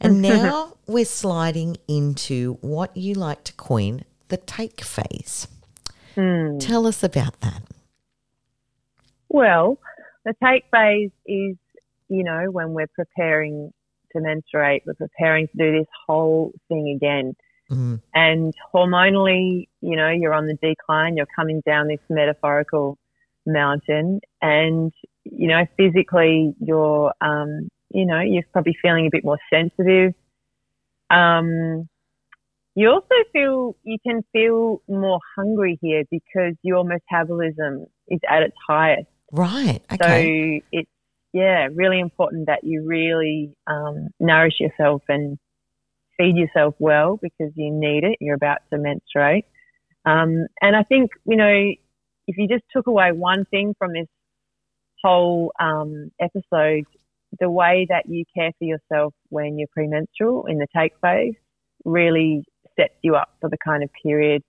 And 0.00 0.22
now 0.22 0.78
we're 0.86 1.04
sliding 1.04 1.76
into 1.86 2.54
what 2.62 2.96
you 2.96 3.12
like 3.12 3.44
to 3.44 3.52
coin 3.52 4.06
the 4.28 4.38
take 4.38 4.80
phase. 4.80 5.48
Tell 6.60 6.86
us 6.86 7.02
about 7.02 7.40
that. 7.40 7.62
Well, 9.28 9.78
the 10.24 10.34
take 10.42 10.64
phase 10.72 11.10
is, 11.26 11.56
you 12.08 12.24
know, 12.24 12.50
when 12.50 12.72
we're 12.72 12.88
preparing 12.88 13.72
to 14.12 14.20
menstruate, 14.20 14.82
we're 14.86 14.94
preparing 14.94 15.46
to 15.48 15.56
do 15.56 15.78
this 15.78 15.86
whole 16.06 16.52
thing 16.68 16.94
again. 16.96 17.36
Mm. 17.70 18.00
And 18.14 18.54
hormonally, 18.74 19.68
you 19.80 19.96
know, 19.96 20.08
you're 20.10 20.32
on 20.32 20.46
the 20.46 20.54
decline, 20.54 21.16
you're 21.16 21.26
coming 21.36 21.62
down 21.66 21.88
this 21.88 22.00
metaphorical 22.08 22.98
mountain, 23.46 24.20
and, 24.40 24.92
you 25.24 25.48
know, 25.48 25.66
physically, 25.76 26.54
you're, 26.60 27.12
um, 27.20 27.68
you 27.90 28.06
know, 28.06 28.20
you're 28.20 28.44
probably 28.52 28.76
feeling 28.80 29.06
a 29.06 29.10
bit 29.10 29.24
more 29.24 29.38
sensitive. 29.52 30.14
Um, 31.10 31.88
you 32.78 32.88
also 32.90 33.08
feel, 33.32 33.74
you 33.82 33.98
can 34.06 34.22
feel 34.32 34.80
more 34.88 35.18
hungry 35.36 35.80
here 35.82 36.04
because 36.12 36.54
your 36.62 36.84
metabolism 36.84 37.86
is 38.06 38.20
at 38.30 38.44
its 38.44 38.54
highest. 38.68 39.08
Right. 39.32 39.82
Okay. 39.92 40.60
So 40.62 40.68
it's 40.70 40.90
yeah, 41.32 41.66
really 41.74 41.98
important 41.98 42.46
that 42.46 42.62
you 42.62 42.84
really 42.86 43.52
um, 43.66 44.10
nourish 44.20 44.60
yourself 44.60 45.02
and 45.08 45.38
feed 46.16 46.36
yourself 46.36 46.76
well 46.78 47.18
because 47.20 47.52
you 47.56 47.72
need 47.72 48.04
it. 48.04 48.18
You're 48.20 48.36
about 48.36 48.58
to 48.72 48.78
menstruate, 48.78 49.46
um, 50.04 50.46
and 50.62 50.76
I 50.76 50.84
think 50.84 51.10
you 51.26 51.36
know 51.36 51.72
if 52.28 52.36
you 52.38 52.46
just 52.46 52.64
took 52.72 52.86
away 52.86 53.10
one 53.10 53.44
thing 53.46 53.74
from 53.76 53.92
this 53.92 54.06
whole 55.02 55.52
um, 55.60 56.10
episode, 56.20 56.84
the 57.40 57.50
way 57.50 57.86
that 57.90 58.04
you 58.08 58.24
care 58.36 58.52
for 58.58 58.64
yourself 58.64 59.14
when 59.30 59.58
you're 59.58 59.68
premenstrual 59.74 60.46
in 60.46 60.58
the 60.58 60.66
take 60.74 60.92
phase 61.02 61.34
really 61.84 62.44
sets 62.78 62.94
you 63.02 63.16
up 63.16 63.30
for 63.40 63.48
the 63.50 63.58
kind 63.64 63.82
of 63.82 63.90
period 64.02 64.42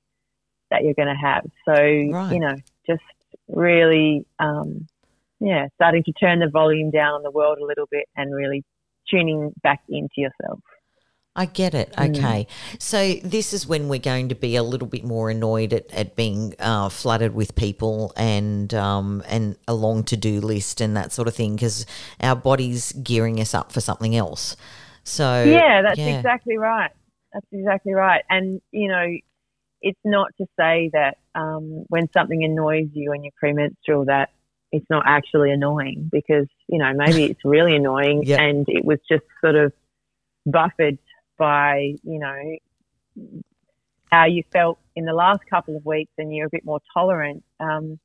that 0.71 0.83
you're 0.83 0.93
going 0.93 1.07
to 1.07 1.15
have. 1.15 1.45
So 1.65 1.73
Right. 1.73 2.31
you 2.33 2.39
know, 2.39 2.55
just 2.87 3.03
really, 3.47 4.25
um, 4.39 4.87
yeah, 5.39 5.67
starting 5.75 6.03
to 6.03 6.11
turn 6.13 6.39
the 6.39 6.49
volume 6.49 6.91
down 6.91 7.13
on 7.13 7.23
the 7.23 7.31
world 7.31 7.57
a 7.59 7.65
little 7.65 7.87
bit 7.89 8.05
and 8.15 8.33
really 8.33 8.63
tuning 9.09 9.53
back 9.63 9.81
into 9.89 10.15
yourself. 10.17 10.59
I 11.35 11.45
get 11.45 11.73
it. 11.73 11.93
Mm. 11.93 12.17
Okay. 12.17 12.47
So 12.79 13.13
this 13.23 13.53
is 13.53 13.65
when 13.65 13.87
we're 13.87 13.99
going 13.99 14.29
to 14.29 14.35
be 14.35 14.55
a 14.57 14.63
little 14.63 14.87
bit 14.87 15.05
more 15.05 15.29
annoyed 15.29 15.71
at, 15.73 15.89
at 15.91 16.15
being 16.15 16.53
uh, 16.59 16.89
flooded 16.89 17.33
with 17.33 17.55
people 17.55 18.11
and 18.17 18.73
um, 18.73 19.23
and 19.27 19.55
a 19.67 19.73
long 19.73 20.03
to 20.05 20.17
do 20.17 20.41
list 20.41 20.81
and 20.81 20.97
that 20.97 21.13
sort 21.13 21.27
of 21.27 21.35
thing 21.35 21.55
because 21.55 21.85
our 22.19 22.35
body's 22.35 22.91
gearing 22.91 23.39
us 23.39 23.53
up 23.53 23.71
for 23.71 23.79
something 23.79 24.15
else. 24.15 24.57
So 25.03 25.43
Yeah, 25.43 25.81
that's 25.81 25.97
yeah. 25.97 26.17
exactly 26.17 26.57
right. 26.57 26.91
That's 27.33 27.45
exactly 27.51 27.93
right. 27.93 28.23
And, 28.29 28.61
you 28.71 28.87
know, 28.87 29.05
it's 29.81 29.99
not 30.03 30.29
to 30.37 30.45
say 30.59 30.89
that 30.93 31.17
um, 31.35 31.85
when 31.87 32.09
something 32.11 32.43
annoys 32.43 32.89
you 32.93 33.11
when 33.11 33.23
you're 33.23 33.33
premenstrual 33.39 34.05
that 34.05 34.29
it's 34.71 34.85
not 34.89 35.03
actually 35.07 35.51
annoying 35.51 36.09
because, 36.11 36.47
you 36.67 36.77
know, 36.77 36.93
maybe 36.93 37.23
it's 37.25 37.39
really 37.45 37.75
annoying 37.75 38.29
and 38.31 38.65
it 38.67 38.83
was 38.85 38.99
just 39.09 39.23
sort 39.41 39.55
of 39.55 39.73
buffered 40.45 40.97
by, 41.37 41.95
you 42.03 42.19
know, 42.19 42.57
how 44.11 44.25
you 44.25 44.43
felt 44.51 44.79
in 44.95 45.05
the 45.05 45.13
last 45.13 45.41
couple 45.49 45.75
of 45.75 45.85
weeks 45.85 46.11
and 46.17 46.35
you're 46.35 46.47
a 46.47 46.51
bit 46.51 46.65
more 46.65 46.79
tolerant. 46.93 47.43
Um, 47.59 47.99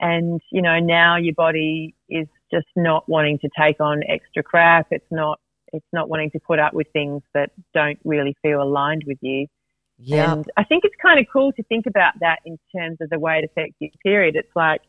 and, 0.00 0.40
you 0.50 0.62
know, 0.62 0.78
now 0.78 1.16
your 1.16 1.34
body 1.34 1.94
is 2.08 2.26
just 2.52 2.66
not 2.76 3.08
wanting 3.08 3.38
to 3.40 3.48
take 3.58 3.80
on 3.80 4.02
extra 4.08 4.42
crap. 4.42 4.88
It's 4.90 5.10
not 5.10 5.40
it's 5.72 5.86
not 5.92 6.08
wanting 6.08 6.30
to 6.32 6.40
put 6.40 6.58
up 6.58 6.74
with 6.74 6.86
things 6.92 7.22
that 7.34 7.50
don't 7.74 7.98
really 8.04 8.36
feel 8.42 8.62
aligned 8.62 9.04
with 9.06 9.18
you. 9.20 9.46
Yeah. 9.98 10.32
And 10.32 10.46
I 10.56 10.64
think 10.64 10.84
it's 10.84 10.94
kind 11.00 11.20
of 11.20 11.26
cool 11.32 11.52
to 11.52 11.62
think 11.64 11.86
about 11.86 12.14
that 12.20 12.38
in 12.44 12.58
terms 12.74 12.98
of 13.00 13.10
the 13.10 13.18
way 13.18 13.38
it 13.38 13.44
affects 13.44 13.76
your 13.80 13.90
period. 14.02 14.34
It's 14.36 14.54
like 14.56 14.80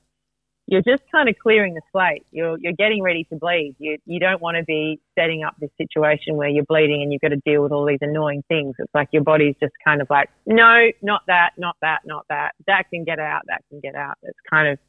you're 0.67 0.81
just 0.81 1.03
kind 1.11 1.27
of 1.27 1.35
clearing 1.41 1.73
the 1.73 1.81
slate. 1.91 2.25
You're 2.31 2.57
you're 2.59 2.73
getting 2.77 3.01
ready 3.03 3.25
to 3.25 3.35
bleed. 3.35 3.75
You 3.77 3.97
you 4.05 4.19
don't 4.19 4.41
want 4.41 4.55
to 4.57 4.63
be 4.63 5.01
setting 5.19 5.43
up 5.43 5.55
this 5.59 5.71
situation 5.77 6.37
where 6.37 6.47
you're 6.47 6.65
bleeding 6.65 7.01
and 7.01 7.11
you've 7.11 7.21
got 7.21 7.29
to 7.29 7.41
deal 7.45 7.61
with 7.61 7.73
all 7.73 7.85
these 7.85 7.99
annoying 8.01 8.43
things. 8.47 8.75
It's 8.79 8.93
like 8.93 9.09
your 9.11 9.23
body's 9.23 9.55
just 9.59 9.73
kind 9.83 10.01
of 10.01 10.07
like, 10.09 10.29
no, 10.45 10.91
not 11.01 11.21
that, 11.27 11.51
not 11.57 11.75
that, 11.81 11.99
not 12.05 12.25
that. 12.29 12.51
That 12.67 12.83
can 12.89 13.03
get 13.03 13.19
out. 13.19 13.41
That 13.47 13.63
can 13.69 13.81
get 13.81 13.95
out. 13.95 14.15
It's 14.23 14.39
kind 14.49 14.69
of 14.69 14.79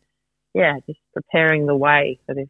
yeah, 0.54 0.75
just 0.87 1.00
preparing 1.14 1.66
the 1.66 1.76
way 1.76 2.18
for 2.26 2.34
this 2.34 2.49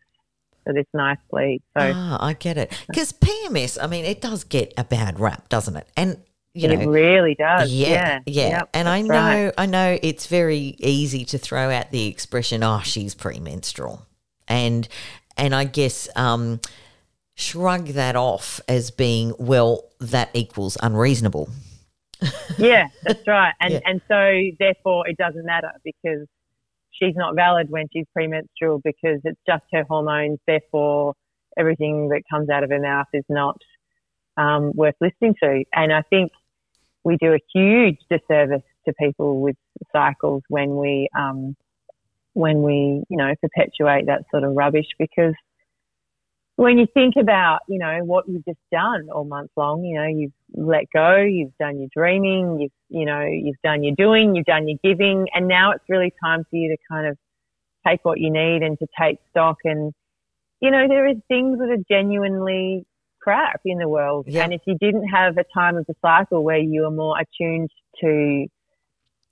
for 0.65 0.73
this 0.73 0.87
nice 0.95 1.19
bleed. 1.31 1.63
So 1.77 1.93
ah, 1.95 2.19
I 2.25 2.33
get 2.35 2.59
it. 2.59 2.73
Because 2.87 3.13
PMS, 3.13 3.79
I 3.83 3.87
mean, 3.87 4.05
it 4.05 4.21
does 4.21 4.45
get 4.45 4.73
a 4.77 4.85
bad 4.85 5.19
rap, 5.21 5.49
doesn't 5.49 5.77
it? 5.77 5.87
And 5.97 6.19
you 6.55 6.69
it 6.69 6.79
know, 6.81 6.87
really 6.91 7.35
does. 7.35 7.73
Yeah, 7.73 7.89
Yeah, 7.89 8.21
yeah. 8.27 8.49
Yep, 8.59 8.69
and 8.75 8.89
I 8.89 9.01
know, 9.03 9.15
right. 9.45 9.55
I 9.57 9.67
know, 9.67 9.99
it's 10.03 10.27
very 10.27 10.77
easy 10.79 11.25
to 11.27 11.39
throw 11.39 11.71
out 11.71 11.91
the 11.91 12.07
expression, 12.07 12.63
"Oh, 12.63 12.81
she's 12.85 13.15
premenstrual," 13.15 14.07
and 14.49 14.87
and 15.37 15.55
I 15.55 15.65
guess 15.65 16.09
um, 16.15 16.61
shrug 17.35 17.87
that 17.89 18.17
off 18.17 18.61
as 18.69 18.91
being, 18.91 19.33
well, 19.39 19.85
that 19.99 20.29
equals 20.35 20.77
unreasonable. 20.83 21.49
yeah, 22.59 22.87
that's 23.03 23.27
right. 23.27 23.55
And 23.61 23.73
Yeah. 23.73 23.81
and 23.87 24.01
so 24.09 24.51
therefore 24.59 25.09
it 25.09 25.17
doesn't 25.17 25.45
matter 25.47 25.73
because 25.85 26.27
she's 26.93 27.15
not 27.17 27.35
valid 27.35 27.71
when 27.71 27.87
she's 27.93 28.07
premenstrual 28.13 28.81
because 28.85 29.21
it's 29.25 29.41
just 29.47 29.65
her 29.73 29.85
hormones. 29.89 30.39
Therefore, 30.47 31.15
everything 31.59 32.09
that 32.09 32.23
comes 32.31 32.49
out 32.51 32.65
of 32.65 32.71
her 32.71 32.81
mouth 32.81 33.07
is 33.13 33.25
not 33.29 33.57
um, 34.37 34.73
worth 34.75 34.95
listening 35.01 35.35
to. 35.43 35.65
And 35.75 35.93
I 35.93 36.03
think 36.03 36.33
we 37.05 37.17
do 37.17 37.33
a 37.33 37.39
huge 37.55 37.99
disservice 38.11 38.63
to 38.87 38.93
people 38.99 39.41
with 39.41 39.57
cycles 39.93 40.43
when 40.49 40.77
we 40.77 41.09
um, 41.17 41.57
when 42.35 42.63
we 42.63 43.03
you 43.09 43.17
know 43.17 43.35
perpetuate 43.41 44.07
that 44.07 44.25
sort 44.31 44.45
of 44.45 44.55
rubbish 44.55 44.87
because 44.99 45.35
when 46.57 46.79
you 46.79 46.87
think 46.93 47.15
about, 47.19 47.61
you 47.69 47.79
know, 47.79 48.01
what 48.05 48.29
you've 48.29 48.45
just 48.45 48.61
done 48.71 49.09
all 49.13 49.25
month 49.25 49.51
long, 49.57 49.83
you 49.85 49.99
know, 49.99 50.07
you've 50.07 50.33
let 50.55 50.85
go, 50.93 51.17
you've 51.17 51.57
done 51.59 51.79
your 51.79 51.89
dreaming, 51.95 52.61
you've, 52.61 52.73
you 52.89 53.07
know, 53.07 53.23
you've 53.23 53.61
done 53.65 53.83
your 53.83 53.95
doing, 53.97 54.37
you've 54.37 54.47
done 54.47 54.69
your 54.69 54.79
giving, 54.85 55.27
and 55.35 55.49
now 55.49 55.73
it's 55.73 55.85
really 55.89 56.13
time 56.23 56.45
for 56.51 56.57
you 56.57 56.69
to 56.69 56.77
kind 56.91 57.09
of 57.09 57.17
take 57.87 58.05
what 58.05 58.21
you 58.21 58.31
need 58.31 58.63
and 58.63 58.79
to 58.79 58.87
take 59.01 59.19
stock. 59.31 59.57
And, 59.65 59.93
you 60.61 60.71
know, 60.71 60.87
there 60.89 61.09
is 61.09 61.17
things 61.27 61.59
that 61.59 61.71
are 61.71 61.83
genuinely 61.91 62.85
crap 63.21 63.61
in 63.65 63.79
the 63.79 63.89
world. 63.89 64.27
Yeah. 64.29 64.45
And 64.45 64.53
if 64.53 64.61
you 64.67 64.77
didn't 64.79 65.09
have 65.09 65.39
a 65.39 65.45
time 65.55 65.77
of 65.77 65.87
the 65.87 65.95
cycle 66.03 66.45
where 66.45 66.59
you 66.59 66.85
are 66.85 66.91
more 66.91 67.17
attuned 67.19 67.71
to 68.01 68.47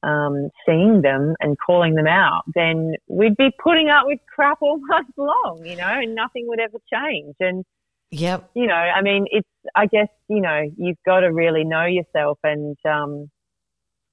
um, 0.02 0.50
seeing 0.66 1.02
them 1.02 1.35
and 1.40 1.57
calling 1.64 1.95
them 1.95 2.07
out, 2.07 2.42
then 2.54 2.95
we'd 3.09 3.37
be 3.37 3.50
putting 3.62 3.88
up 3.88 4.07
with 4.07 4.19
crap 4.35 4.59
all 4.62 4.78
month 4.88 5.09
long, 5.16 5.62
you 5.64 5.76
know, 5.76 5.88
and 5.88 6.14
nothing 6.14 6.47
would 6.49 6.61
ever 6.61 6.78
change. 6.92 7.35
And, 7.40 7.64
Yep. 8.12 8.50
you 8.54 8.66
know, 8.66 8.75
I 8.75 9.02
mean, 9.02 9.26
it's, 9.30 9.49
I 9.76 9.87
guess, 9.87 10.09
you 10.28 10.40
know, 10.40 10.62
you've 10.76 10.99
got 11.07 11.21
to 11.21 11.28
really 11.28 11.62
know 11.62 11.85
yourself 11.85 12.38
and, 12.42 12.76
um, 12.85 13.30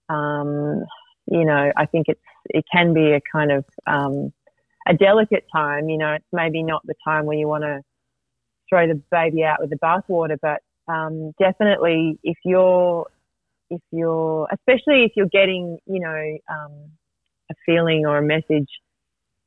um, 0.07 0.83
you 1.25 1.43
know, 1.43 1.71
I 1.75 1.85
think 1.87 2.05
it's, 2.07 2.21
it 2.45 2.63
can 2.71 2.93
be 2.93 3.13
a 3.13 3.21
kind 3.31 3.51
of, 3.51 3.65
um, 3.87 4.31
a 4.87 4.93
delicate 4.93 5.45
time, 5.51 5.89
you 5.89 5.97
know, 5.97 6.13
it's 6.13 6.25
maybe 6.31 6.61
not 6.63 6.85
the 6.85 6.93
time 7.03 7.25
where 7.25 7.37
you 7.37 7.47
want 7.47 7.63
to 7.63 7.81
throw 8.69 8.87
the 8.87 9.01
baby 9.09 9.43
out 9.43 9.59
with 9.59 9.71
the 9.71 9.77
bathwater, 9.77 10.37
but, 10.39 10.61
um, 10.93 11.31
definitely 11.39 12.19
if 12.23 12.37
you're, 12.45 13.07
if 13.69 13.81
you're, 13.91 14.47
especially 14.51 15.03
if 15.03 15.11
you're 15.15 15.27
getting, 15.27 15.77
you 15.85 15.99
know, 15.99 16.37
um, 16.49 16.91
a 17.49 17.55
feeling 17.65 18.05
or 18.05 18.17
a 18.17 18.21
message 18.21 18.69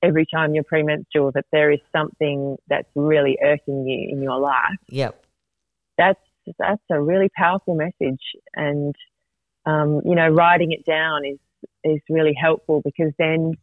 every 0.02 0.26
time 0.32 0.54
you're 0.54 0.64
premenstrual 0.64 1.30
that 1.32 1.44
there 1.52 1.70
is 1.70 1.80
something 1.92 2.56
that's 2.68 2.88
really 2.94 3.38
irking 3.42 3.86
you 3.86 4.08
in 4.10 4.22
your 4.22 4.38
life, 4.38 4.78
Yep. 4.88 5.24
that's 5.98 6.20
that's 6.58 6.82
a 6.90 7.00
really 7.00 7.28
powerful 7.36 7.74
message. 7.74 8.22
And 8.54 8.94
um, 9.66 10.00
you 10.04 10.14
know, 10.14 10.28
writing 10.28 10.72
it 10.72 10.84
down 10.86 11.24
is 11.26 11.38
is 11.84 12.00
really 12.08 12.34
helpful 12.34 12.80
because 12.82 13.12
then 13.18 13.54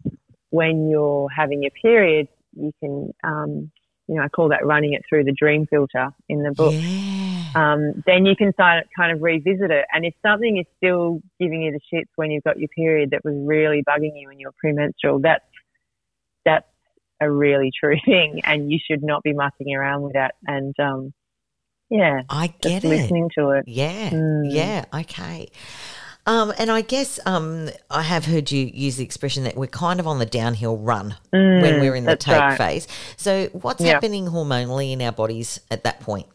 when 0.50 0.90
you're 0.90 1.28
having 1.30 1.64
your 1.64 1.72
period, 1.82 2.28
you 2.56 2.72
can, 2.80 3.14
um, 3.24 3.72
you 4.08 4.16
know, 4.16 4.24
I 4.24 4.30
call 4.30 4.50
that 4.50 4.66
running 4.66 4.94
it 4.94 5.04
through 5.08 5.26
the 5.26 5.34
dream 5.34 5.68
filter 5.70 6.10
in 6.30 6.44
the 6.44 6.52
book. 6.52 6.74
Yeah. 6.74 7.28
Um, 7.56 8.04
then 8.06 8.26
you 8.26 8.36
can 8.36 8.54
start 8.54 8.86
kind 8.96 9.12
of 9.12 9.22
revisit 9.22 9.72
it. 9.72 9.86
And 9.94 10.06
if 10.06 10.14
something 10.22 10.58
is 10.58 10.66
still 10.78 11.22
giving 11.40 11.64
you 11.64 11.72
the 11.72 11.80
shits 11.92 12.10
when 12.16 12.32
you've 12.32 12.44
got 12.44 12.60
your 12.60 12.70
period 12.70 13.12
that 13.12 13.24
was 13.24 13.34
really 13.36 13.84
bugging 13.84 14.12
you 14.16 14.28
when 14.28 14.40
you 14.40 14.48
were 14.48 14.54
premenstrual, 14.60 15.20
that's 15.20 15.44
that's 16.46 16.68
a 17.22 17.30
really 17.30 17.72
true 17.78 17.98
thing, 18.06 18.42
and 18.44 18.72
you 18.72 18.80
should 18.86 19.04
not 19.04 19.24
be 19.24 19.34
mucking 19.34 19.76
around 19.76 20.04
with 20.04 20.14
that. 20.14 20.36
And 20.46 20.76
um, 20.80 21.14
yeah, 21.90 22.22
I 22.30 22.48
get 22.48 22.84
it. 22.84 22.88
listening 22.88 23.30
to 23.38 23.52
it. 23.52 23.66
Yeah. 23.68 24.10
Mm. 24.12 24.54
Yeah. 24.54 24.86
Okay. 24.94 25.50
Um, 26.28 26.54
and 26.60 26.70
I 26.70 26.82
guess 26.82 27.20
um, 27.26 27.70
I 27.90 28.04
have 28.04 28.26
heard 28.26 28.52
you 28.52 28.70
use 28.74 28.98
the 28.98 29.04
expression 29.06 29.46
that 29.46 29.56
we're 29.56 29.68
kind 29.68 30.00
of 30.00 30.08
on 30.08 30.20
the 30.20 30.26
downhill 30.26 30.78
run 30.78 31.16
when 31.32 31.42
Mm, 31.42 31.80
we're 31.80 31.96
in 31.96 32.04
the 32.04 32.18
take 32.18 32.38
right. 32.38 32.58
phase. 32.58 32.88
So, 33.16 33.46
what's 33.54 33.82
happening 33.82 34.26
hormonally 34.26 34.92
in 34.92 35.02
our 35.02 35.14
bodies 35.14 35.62
at 35.72 35.86
that 35.86 36.02
point? 36.02 36.28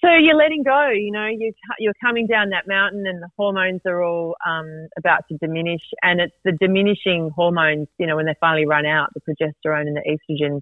So 0.00 0.08
you're 0.14 0.36
letting 0.36 0.62
go. 0.62 0.90
You 0.90 1.10
know, 1.10 1.26
you 1.26 1.52
you're 1.80 1.92
coming 2.00 2.28
down 2.28 2.50
that 2.50 2.68
mountain, 2.68 3.04
and 3.04 3.20
the 3.20 3.28
hormones 3.36 3.80
are 3.84 4.00
all 4.02 4.36
um, 4.46 4.88
about 4.96 5.26
to 5.28 5.36
diminish, 5.38 5.82
and 6.02 6.20
it's 6.20 6.36
the 6.44 6.52
diminishing 6.52 7.30
hormones. 7.34 7.88
You 7.98 8.06
know, 8.06 8.14
when 8.14 8.26
they 8.26 8.36
finally 8.38 8.64
run 8.64 8.86
out, 8.86 9.10
the 9.14 9.20
progesterone 9.20 9.88
and 9.88 9.96
the 9.96 10.18
estrogen 10.32 10.60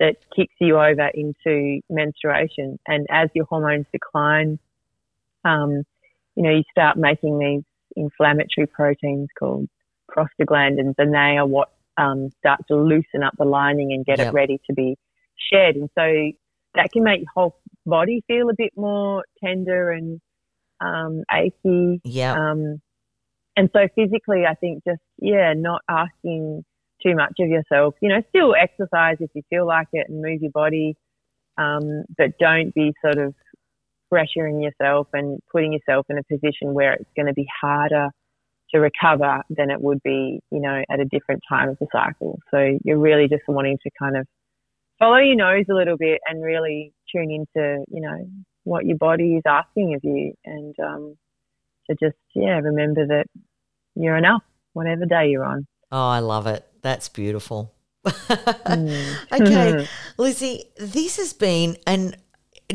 that 0.00 0.16
kicks 0.34 0.54
you 0.58 0.78
over 0.78 1.10
into 1.14 1.80
menstruation. 1.88 2.80
And 2.88 3.06
as 3.08 3.28
your 3.34 3.44
hormones 3.44 3.86
decline, 3.92 4.58
um, 5.44 5.84
you 6.36 6.42
know, 6.42 6.50
you 6.50 6.62
start 6.70 6.96
making 6.96 7.38
these 7.38 7.62
inflammatory 7.96 8.66
proteins 8.66 9.28
called 9.38 9.68
prostaglandins, 10.10 10.94
and 10.98 11.14
they 11.14 11.36
are 11.38 11.46
what 11.46 11.68
um, 11.98 12.30
start 12.38 12.60
to 12.68 12.76
loosen 12.76 13.22
up 13.22 13.34
the 13.38 13.44
lining 13.44 13.92
and 13.92 14.04
get 14.04 14.18
Yep. 14.18 14.28
it 14.28 14.32
ready 14.32 14.60
to 14.66 14.74
be 14.74 14.96
shed. 15.52 15.76
And 15.76 15.90
so 15.98 16.32
that 16.74 16.90
can 16.92 17.04
make 17.04 17.20
your 17.20 17.30
whole 17.34 17.60
body 17.84 18.22
feel 18.26 18.48
a 18.48 18.54
bit 18.56 18.72
more 18.76 19.24
tender 19.44 19.90
and 19.90 20.20
um, 20.80 21.22
achy. 21.30 22.00
Yeah. 22.04 22.32
Um, 22.32 22.80
and 23.56 23.68
so 23.74 23.86
physically, 23.94 24.44
I 24.48 24.54
think 24.54 24.82
just, 24.84 25.02
yeah, 25.18 25.52
not 25.54 25.82
asking 25.88 26.64
too 27.02 27.14
much 27.14 27.34
of 27.40 27.48
yourself. 27.48 27.94
You 28.00 28.08
know, 28.08 28.22
still 28.30 28.54
exercise 28.54 29.16
if 29.20 29.30
you 29.34 29.42
feel 29.50 29.66
like 29.66 29.88
it 29.92 30.08
and 30.08 30.22
move 30.22 30.40
your 30.40 30.52
body, 30.52 30.96
um, 31.58 32.04
but 32.16 32.38
don't 32.38 32.74
be 32.74 32.94
sort 33.04 33.18
of 33.18 33.34
pressuring 34.12 34.62
yourself 34.62 35.08
and 35.12 35.40
putting 35.50 35.72
yourself 35.72 36.06
in 36.10 36.18
a 36.18 36.22
position 36.24 36.74
where 36.74 36.92
it's 36.94 37.10
going 37.16 37.26
to 37.26 37.32
be 37.32 37.46
harder 37.60 38.08
to 38.72 38.80
recover 38.80 39.42
than 39.50 39.70
it 39.70 39.80
would 39.80 40.02
be, 40.02 40.40
you 40.50 40.60
know, 40.60 40.82
at 40.90 41.00
a 41.00 41.04
different 41.04 41.42
time 41.48 41.68
of 41.68 41.78
the 41.78 41.86
cycle. 41.92 42.38
So 42.50 42.78
you're 42.84 42.98
really 42.98 43.28
just 43.28 43.42
wanting 43.46 43.78
to 43.82 43.90
kind 43.98 44.16
of 44.16 44.26
follow 44.98 45.18
your 45.18 45.36
nose 45.36 45.64
a 45.70 45.74
little 45.74 45.96
bit 45.96 46.20
and 46.26 46.42
really 46.42 46.92
tune 47.14 47.30
into, 47.30 47.84
you 47.88 48.00
know, 48.00 48.26
what 48.64 48.86
your 48.86 48.96
body 48.96 49.36
is 49.36 49.42
asking 49.46 49.94
of 49.94 50.00
you 50.04 50.32
and 50.44 50.74
um, 50.82 51.16
to 51.90 51.96
just, 52.02 52.16
yeah, 52.34 52.58
remember 52.60 53.06
that 53.06 53.26
you're 53.94 54.16
enough, 54.16 54.42
whatever 54.72 55.04
day 55.04 55.28
you're 55.28 55.44
on. 55.44 55.66
Oh, 55.90 56.08
I 56.08 56.20
love 56.20 56.46
it. 56.46 56.66
That's 56.82 57.08
beautiful. 57.08 57.74
Mm. 58.62 59.16
okay, 59.32 59.88
Lucy, 60.18 60.64
this 60.78 61.16
has 61.18 61.32
been 61.32 61.76
and 61.86 62.16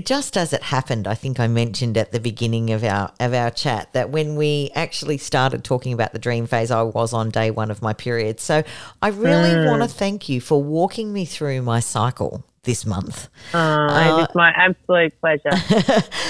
just 0.05 0.37
as 0.37 0.53
it 0.53 0.63
happened, 0.63 1.07
I 1.07 1.15
think 1.15 1.39
I 1.39 1.47
mentioned 1.47 1.97
at 1.97 2.11
the 2.11 2.19
beginning 2.19 2.71
of 2.71 2.83
our 2.83 3.11
of 3.19 3.33
our 3.33 3.51
chat 3.51 3.93
that 3.93 4.09
when 4.09 4.35
we 4.35 4.71
actually 4.75 5.17
started 5.17 5.63
talking 5.63 5.93
about 5.93 6.13
the 6.13 6.19
dream 6.19 6.47
phase, 6.47 6.71
I 6.71 6.81
was 6.83 7.13
on 7.13 7.29
day 7.29 7.51
one 7.51 7.71
of 7.71 7.81
my 7.81 7.93
period. 7.93 8.39
So 8.39 8.63
I 9.01 9.07
really 9.09 9.53
Mm. 9.55 9.65
want 9.65 9.81
to 9.81 9.87
thank 9.87 10.29
you 10.29 10.41
for 10.41 10.61
walking 10.61 11.13
me 11.13 11.25
through 11.25 11.61
my 11.61 11.79
cycle 11.79 12.43
this 12.63 12.85
month. 12.85 13.29
Uh, 13.53 14.23
it's 14.23 14.35
my 14.35 14.51
absolute 14.55 15.13
pleasure. 15.21 15.51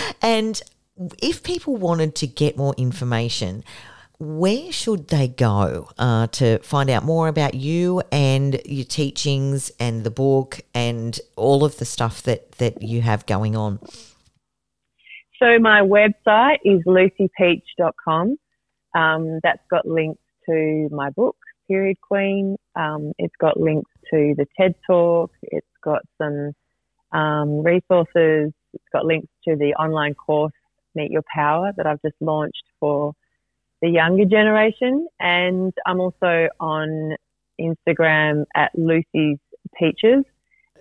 and 0.22 0.62
if 1.22 1.44
people 1.44 1.76
wanted 1.76 2.16
to 2.16 2.28
get 2.28 2.58
more 2.58 2.74
information, 2.78 3.64
where 4.20 4.72
should 4.72 5.10
they 5.10 5.28
go 5.28 5.90
uh, 5.98 6.28
to 6.28 6.58
find 6.60 6.90
out 6.90 7.04
more 7.04 7.28
about 7.28 7.54
you 7.54 8.02
and 8.12 8.60
your 8.66 8.86
teachings 8.86 9.72
and 9.80 10.04
the 10.04 10.10
book 10.10 10.60
and 10.74 11.20
all 11.36 11.64
of 11.64 11.78
the 11.78 11.86
stuff 11.86 12.24
that, 12.24 12.54
that 12.54 12.82
you 12.82 13.02
have 13.02 13.26
going 13.28 13.56
on? 13.56 13.80
So 15.40 15.60
my 15.60 15.82
website 15.82 16.58
is 16.66 16.82
lucypeach.com. 16.88 18.38
Um, 18.96 19.40
that's 19.44 19.62
got 19.70 19.86
links 19.86 20.22
to 20.50 20.90
my 20.92 21.12
book, 21.12 21.38
Period 21.68 21.98
Queen. 22.02 22.58
Um, 22.76 23.12
it's 23.20 23.36
got 23.40 23.60
links 23.60 23.92
to 24.12 24.34
the 24.36 24.48
TED 24.60 24.74
Talk. 24.88 25.32
It's 25.44 25.68
got 25.84 26.02
some 26.18 26.54
um, 27.12 27.62
resources. 27.64 28.52
It's 28.74 28.90
got 28.92 29.06
links 29.06 29.28
to 29.48 29.56
the 29.56 29.76
online 29.76 30.16
course, 30.16 30.54
Meet 30.96 31.12
Your 31.12 31.24
Power, 31.32 31.72
that 31.78 31.86
I've 31.86 32.02
just 32.02 32.16
launched 32.20 32.64
for 32.80 33.14
the 33.82 33.90
younger 33.90 34.26
generation. 34.26 35.08
And 35.20 35.74
I'm 35.86 36.00
also 36.00 36.48
on 36.60 37.16
Instagram 37.60 38.46
at 38.56 38.72
Lucy's 38.76 39.40
Peaches. 39.78 40.24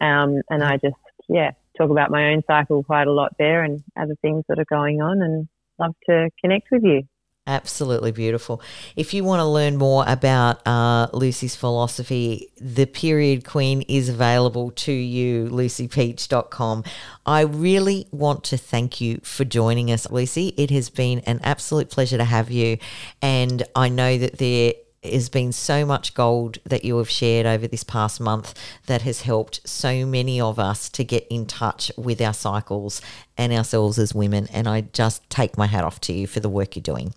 Um, 0.01 0.43
and 0.51 0.63
I 0.63 0.77
just, 0.77 0.97
yeah, 1.29 1.53
talk 1.77 1.91
about 1.91 2.11
my 2.11 2.33
own 2.33 2.43
cycle 2.47 2.83
quite 2.85 3.07
a 3.07 3.13
lot 3.13 3.33
there 3.39 3.63
and 3.63 3.83
other 3.99 4.17
things 4.23 4.45
that 4.49 4.59
are 4.59 4.67
going 4.69 5.01
on 5.01 5.23
and 5.23 5.49
love 5.79 5.95
to 6.09 6.31
connect 6.41 6.69
with 6.71 6.83
you. 6.85 7.03
Absolutely 7.49 8.11
beautiful. 8.11 8.61
If 8.97 9.15
you 9.15 9.23
want 9.23 9.39
to 9.39 9.45
learn 9.45 9.77
more 9.77 10.05
about 10.09 10.67
uh, 10.67 11.07
Lucy's 11.13 11.55
philosophy, 11.55 12.51
The 12.61 12.87
Period 12.87 13.45
Queen 13.45 13.83
is 13.83 14.09
available 14.09 14.73
to 14.73 14.93
you, 14.93 15.49
lucypeach.com. 15.51 16.83
I 17.25 17.43
really 17.43 18.09
want 18.11 18.43
to 18.45 18.57
thank 18.57 19.01
you 19.01 19.21
for 19.23 19.45
joining 19.45 19.93
us, 19.93 20.11
Lucy. 20.11 20.55
It 20.57 20.71
has 20.73 20.91
been 20.91 21.21
an 21.21 21.39
absolute 21.45 21.89
pleasure 21.89 22.17
to 22.17 22.25
have 22.25 22.51
you. 22.51 22.79
And 23.23 23.63
I 23.77 23.91
know 23.91 24.19
that 24.19 24.39
there 24.39 24.73
has 25.05 25.29
been 25.29 25.53
so 25.53 25.87
much 25.87 26.15
gold 26.15 26.59
that 26.65 26.85
you 26.85 26.99
have 26.99 27.09
shared 27.09 27.47
over 27.47 27.69
this 27.69 27.85
past 27.85 28.21
month 28.21 28.55
that 28.87 29.03
has 29.03 29.23
helped 29.23 29.61
so 29.69 30.05
many 30.05 30.41
of 30.41 30.59
us 30.59 30.89
to 30.89 31.05
get 31.05 31.25
in 31.31 31.47
touch 31.47 31.93
with 31.97 32.21
our 32.21 32.35
cycles 32.35 33.01
and 33.39 33.53
ourselves 33.53 34.01
as 34.01 34.13
women. 34.13 34.49
And 34.53 34.69
I 34.69 34.81
just 34.81 35.31
take 35.31 35.57
my 35.57 35.67
hat 35.67 35.85
off 35.85 36.01
to 36.01 36.13
you 36.13 36.27
for 36.27 36.41
the 36.41 36.49
work 36.49 36.75
you're 36.75 36.83
doing. 36.83 37.15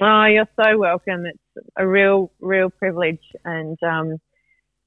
Oh, 0.00 0.24
you're 0.24 0.48
so 0.60 0.76
welcome. 0.76 1.26
It's 1.26 1.66
a 1.76 1.86
real, 1.86 2.32
real 2.40 2.70
privilege. 2.70 3.22
And 3.44 3.78
um, 3.82 4.18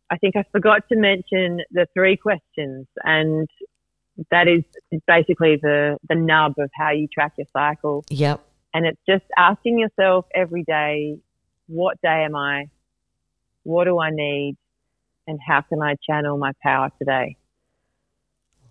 I 0.09 0.17
think 0.17 0.35
I 0.35 0.43
forgot 0.51 0.87
to 0.89 0.97
mention 0.97 1.61
the 1.71 1.87
three 1.93 2.17
questions, 2.17 2.87
and 3.03 3.47
that 4.31 4.47
is 4.47 4.63
basically 5.07 5.57
the, 5.61 5.97
the 6.09 6.15
nub 6.15 6.53
of 6.57 6.69
how 6.73 6.91
you 6.91 7.07
track 7.07 7.33
your 7.37 7.47
cycle. 7.53 8.03
Yep. 8.09 8.43
And 8.73 8.85
it's 8.85 8.99
just 9.07 9.23
asking 9.37 9.79
yourself 9.79 10.25
every 10.35 10.63
day, 10.63 11.17
what 11.67 12.01
day 12.01 12.23
am 12.25 12.35
I? 12.35 12.69
What 13.63 13.85
do 13.85 13.99
I 13.99 14.09
need? 14.11 14.57
And 15.25 15.39
how 15.45 15.61
can 15.61 15.81
I 15.81 15.95
channel 16.05 16.37
my 16.37 16.51
power 16.61 16.89
today? 16.99 17.37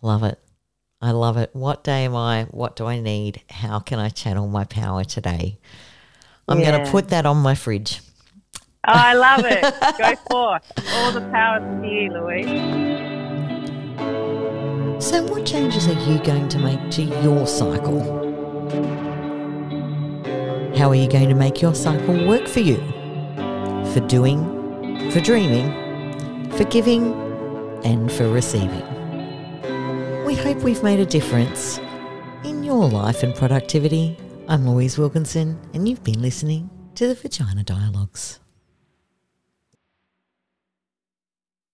Love 0.02 0.22
it. 0.22 0.38
I 1.00 1.10
love 1.10 1.36
it. 1.36 1.50
What 1.54 1.84
day 1.84 2.04
am 2.04 2.16
I? 2.16 2.44
What 2.44 2.76
do 2.76 2.86
I 2.86 3.00
need? 3.00 3.42
How 3.50 3.78
can 3.78 3.98
I 3.98 4.08
channel 4.08 4.48
my 4.48 4.64
power 4.64 5.04
today? 5.04 5.58
I'm 6.48 6.60
going 6.60 6.84
to 6.84 6.90
put 6.90 7.08
that 7.08 7.26
on 7.26 7.38
my 7.38 7.54
fridge. 7.54 8.00
Oh, 8.88 8.92
I 8.92 9.14
love 9.14 9.44
it. 9.44 9.62
Go 9.98 10.14
forth. 10.30 10.62
All 10.94 11.10
the 11.12 11.22
power 11.32 11.58
to 11.58 11.86
you, 11.88 12.10
Louise. 12.12 12.46
So, 15.04 15.24
what 15.24 15.44
changes 15.44 15.88
are 15.88 16.10
you 16.10 16.22
going 16.22 16.48
to 16.48 16.58
make 16.58 16.90
to 16.92 17.02
your 17.02 17.46
cycle? 17.46 18.00
How 20.76 20.88
are 20.90 20.94
you 20.94 21.08
going 21.08 21.28
to 21.28 21.34
make 21.34 21.60
your 21.60 21.74
cycle 21.74 22.26
work 22.28 22.46
for 22.46 22.60
you? 22.60 22.76
For 23.92 24.00
doing, 24.06 25.10
for 25.10 25.20
dreaming, 25.20 26.50
for 26.52 26.64
giving, 26.64 27.12
and 27.84 28.10
for 28.12 28.28
receiving. 28.28 28.84
We 30.24 30.34
hope 30.34 30.58
we've 30.58 30.82
made 30.82 31.00
a 31.00 31.06
difference 31.06 31.78
in 32.44 32.62
your 32.62 32.88
life 32.88 33.22
and 33.22 33.34
productivity. 33.34 34.16
I'm 34.48 34.64
Louise 34.64 34.96
Wilkinson, 34.96 35.58
and 35.74 35.88
you've 35.88 36.04
been 36.04 36.22
listening 36.22 36.70
to 36.94 37.08
the 37.08 37.16
Vagina 37.16 37.64
Dialogues. 37.64 38.38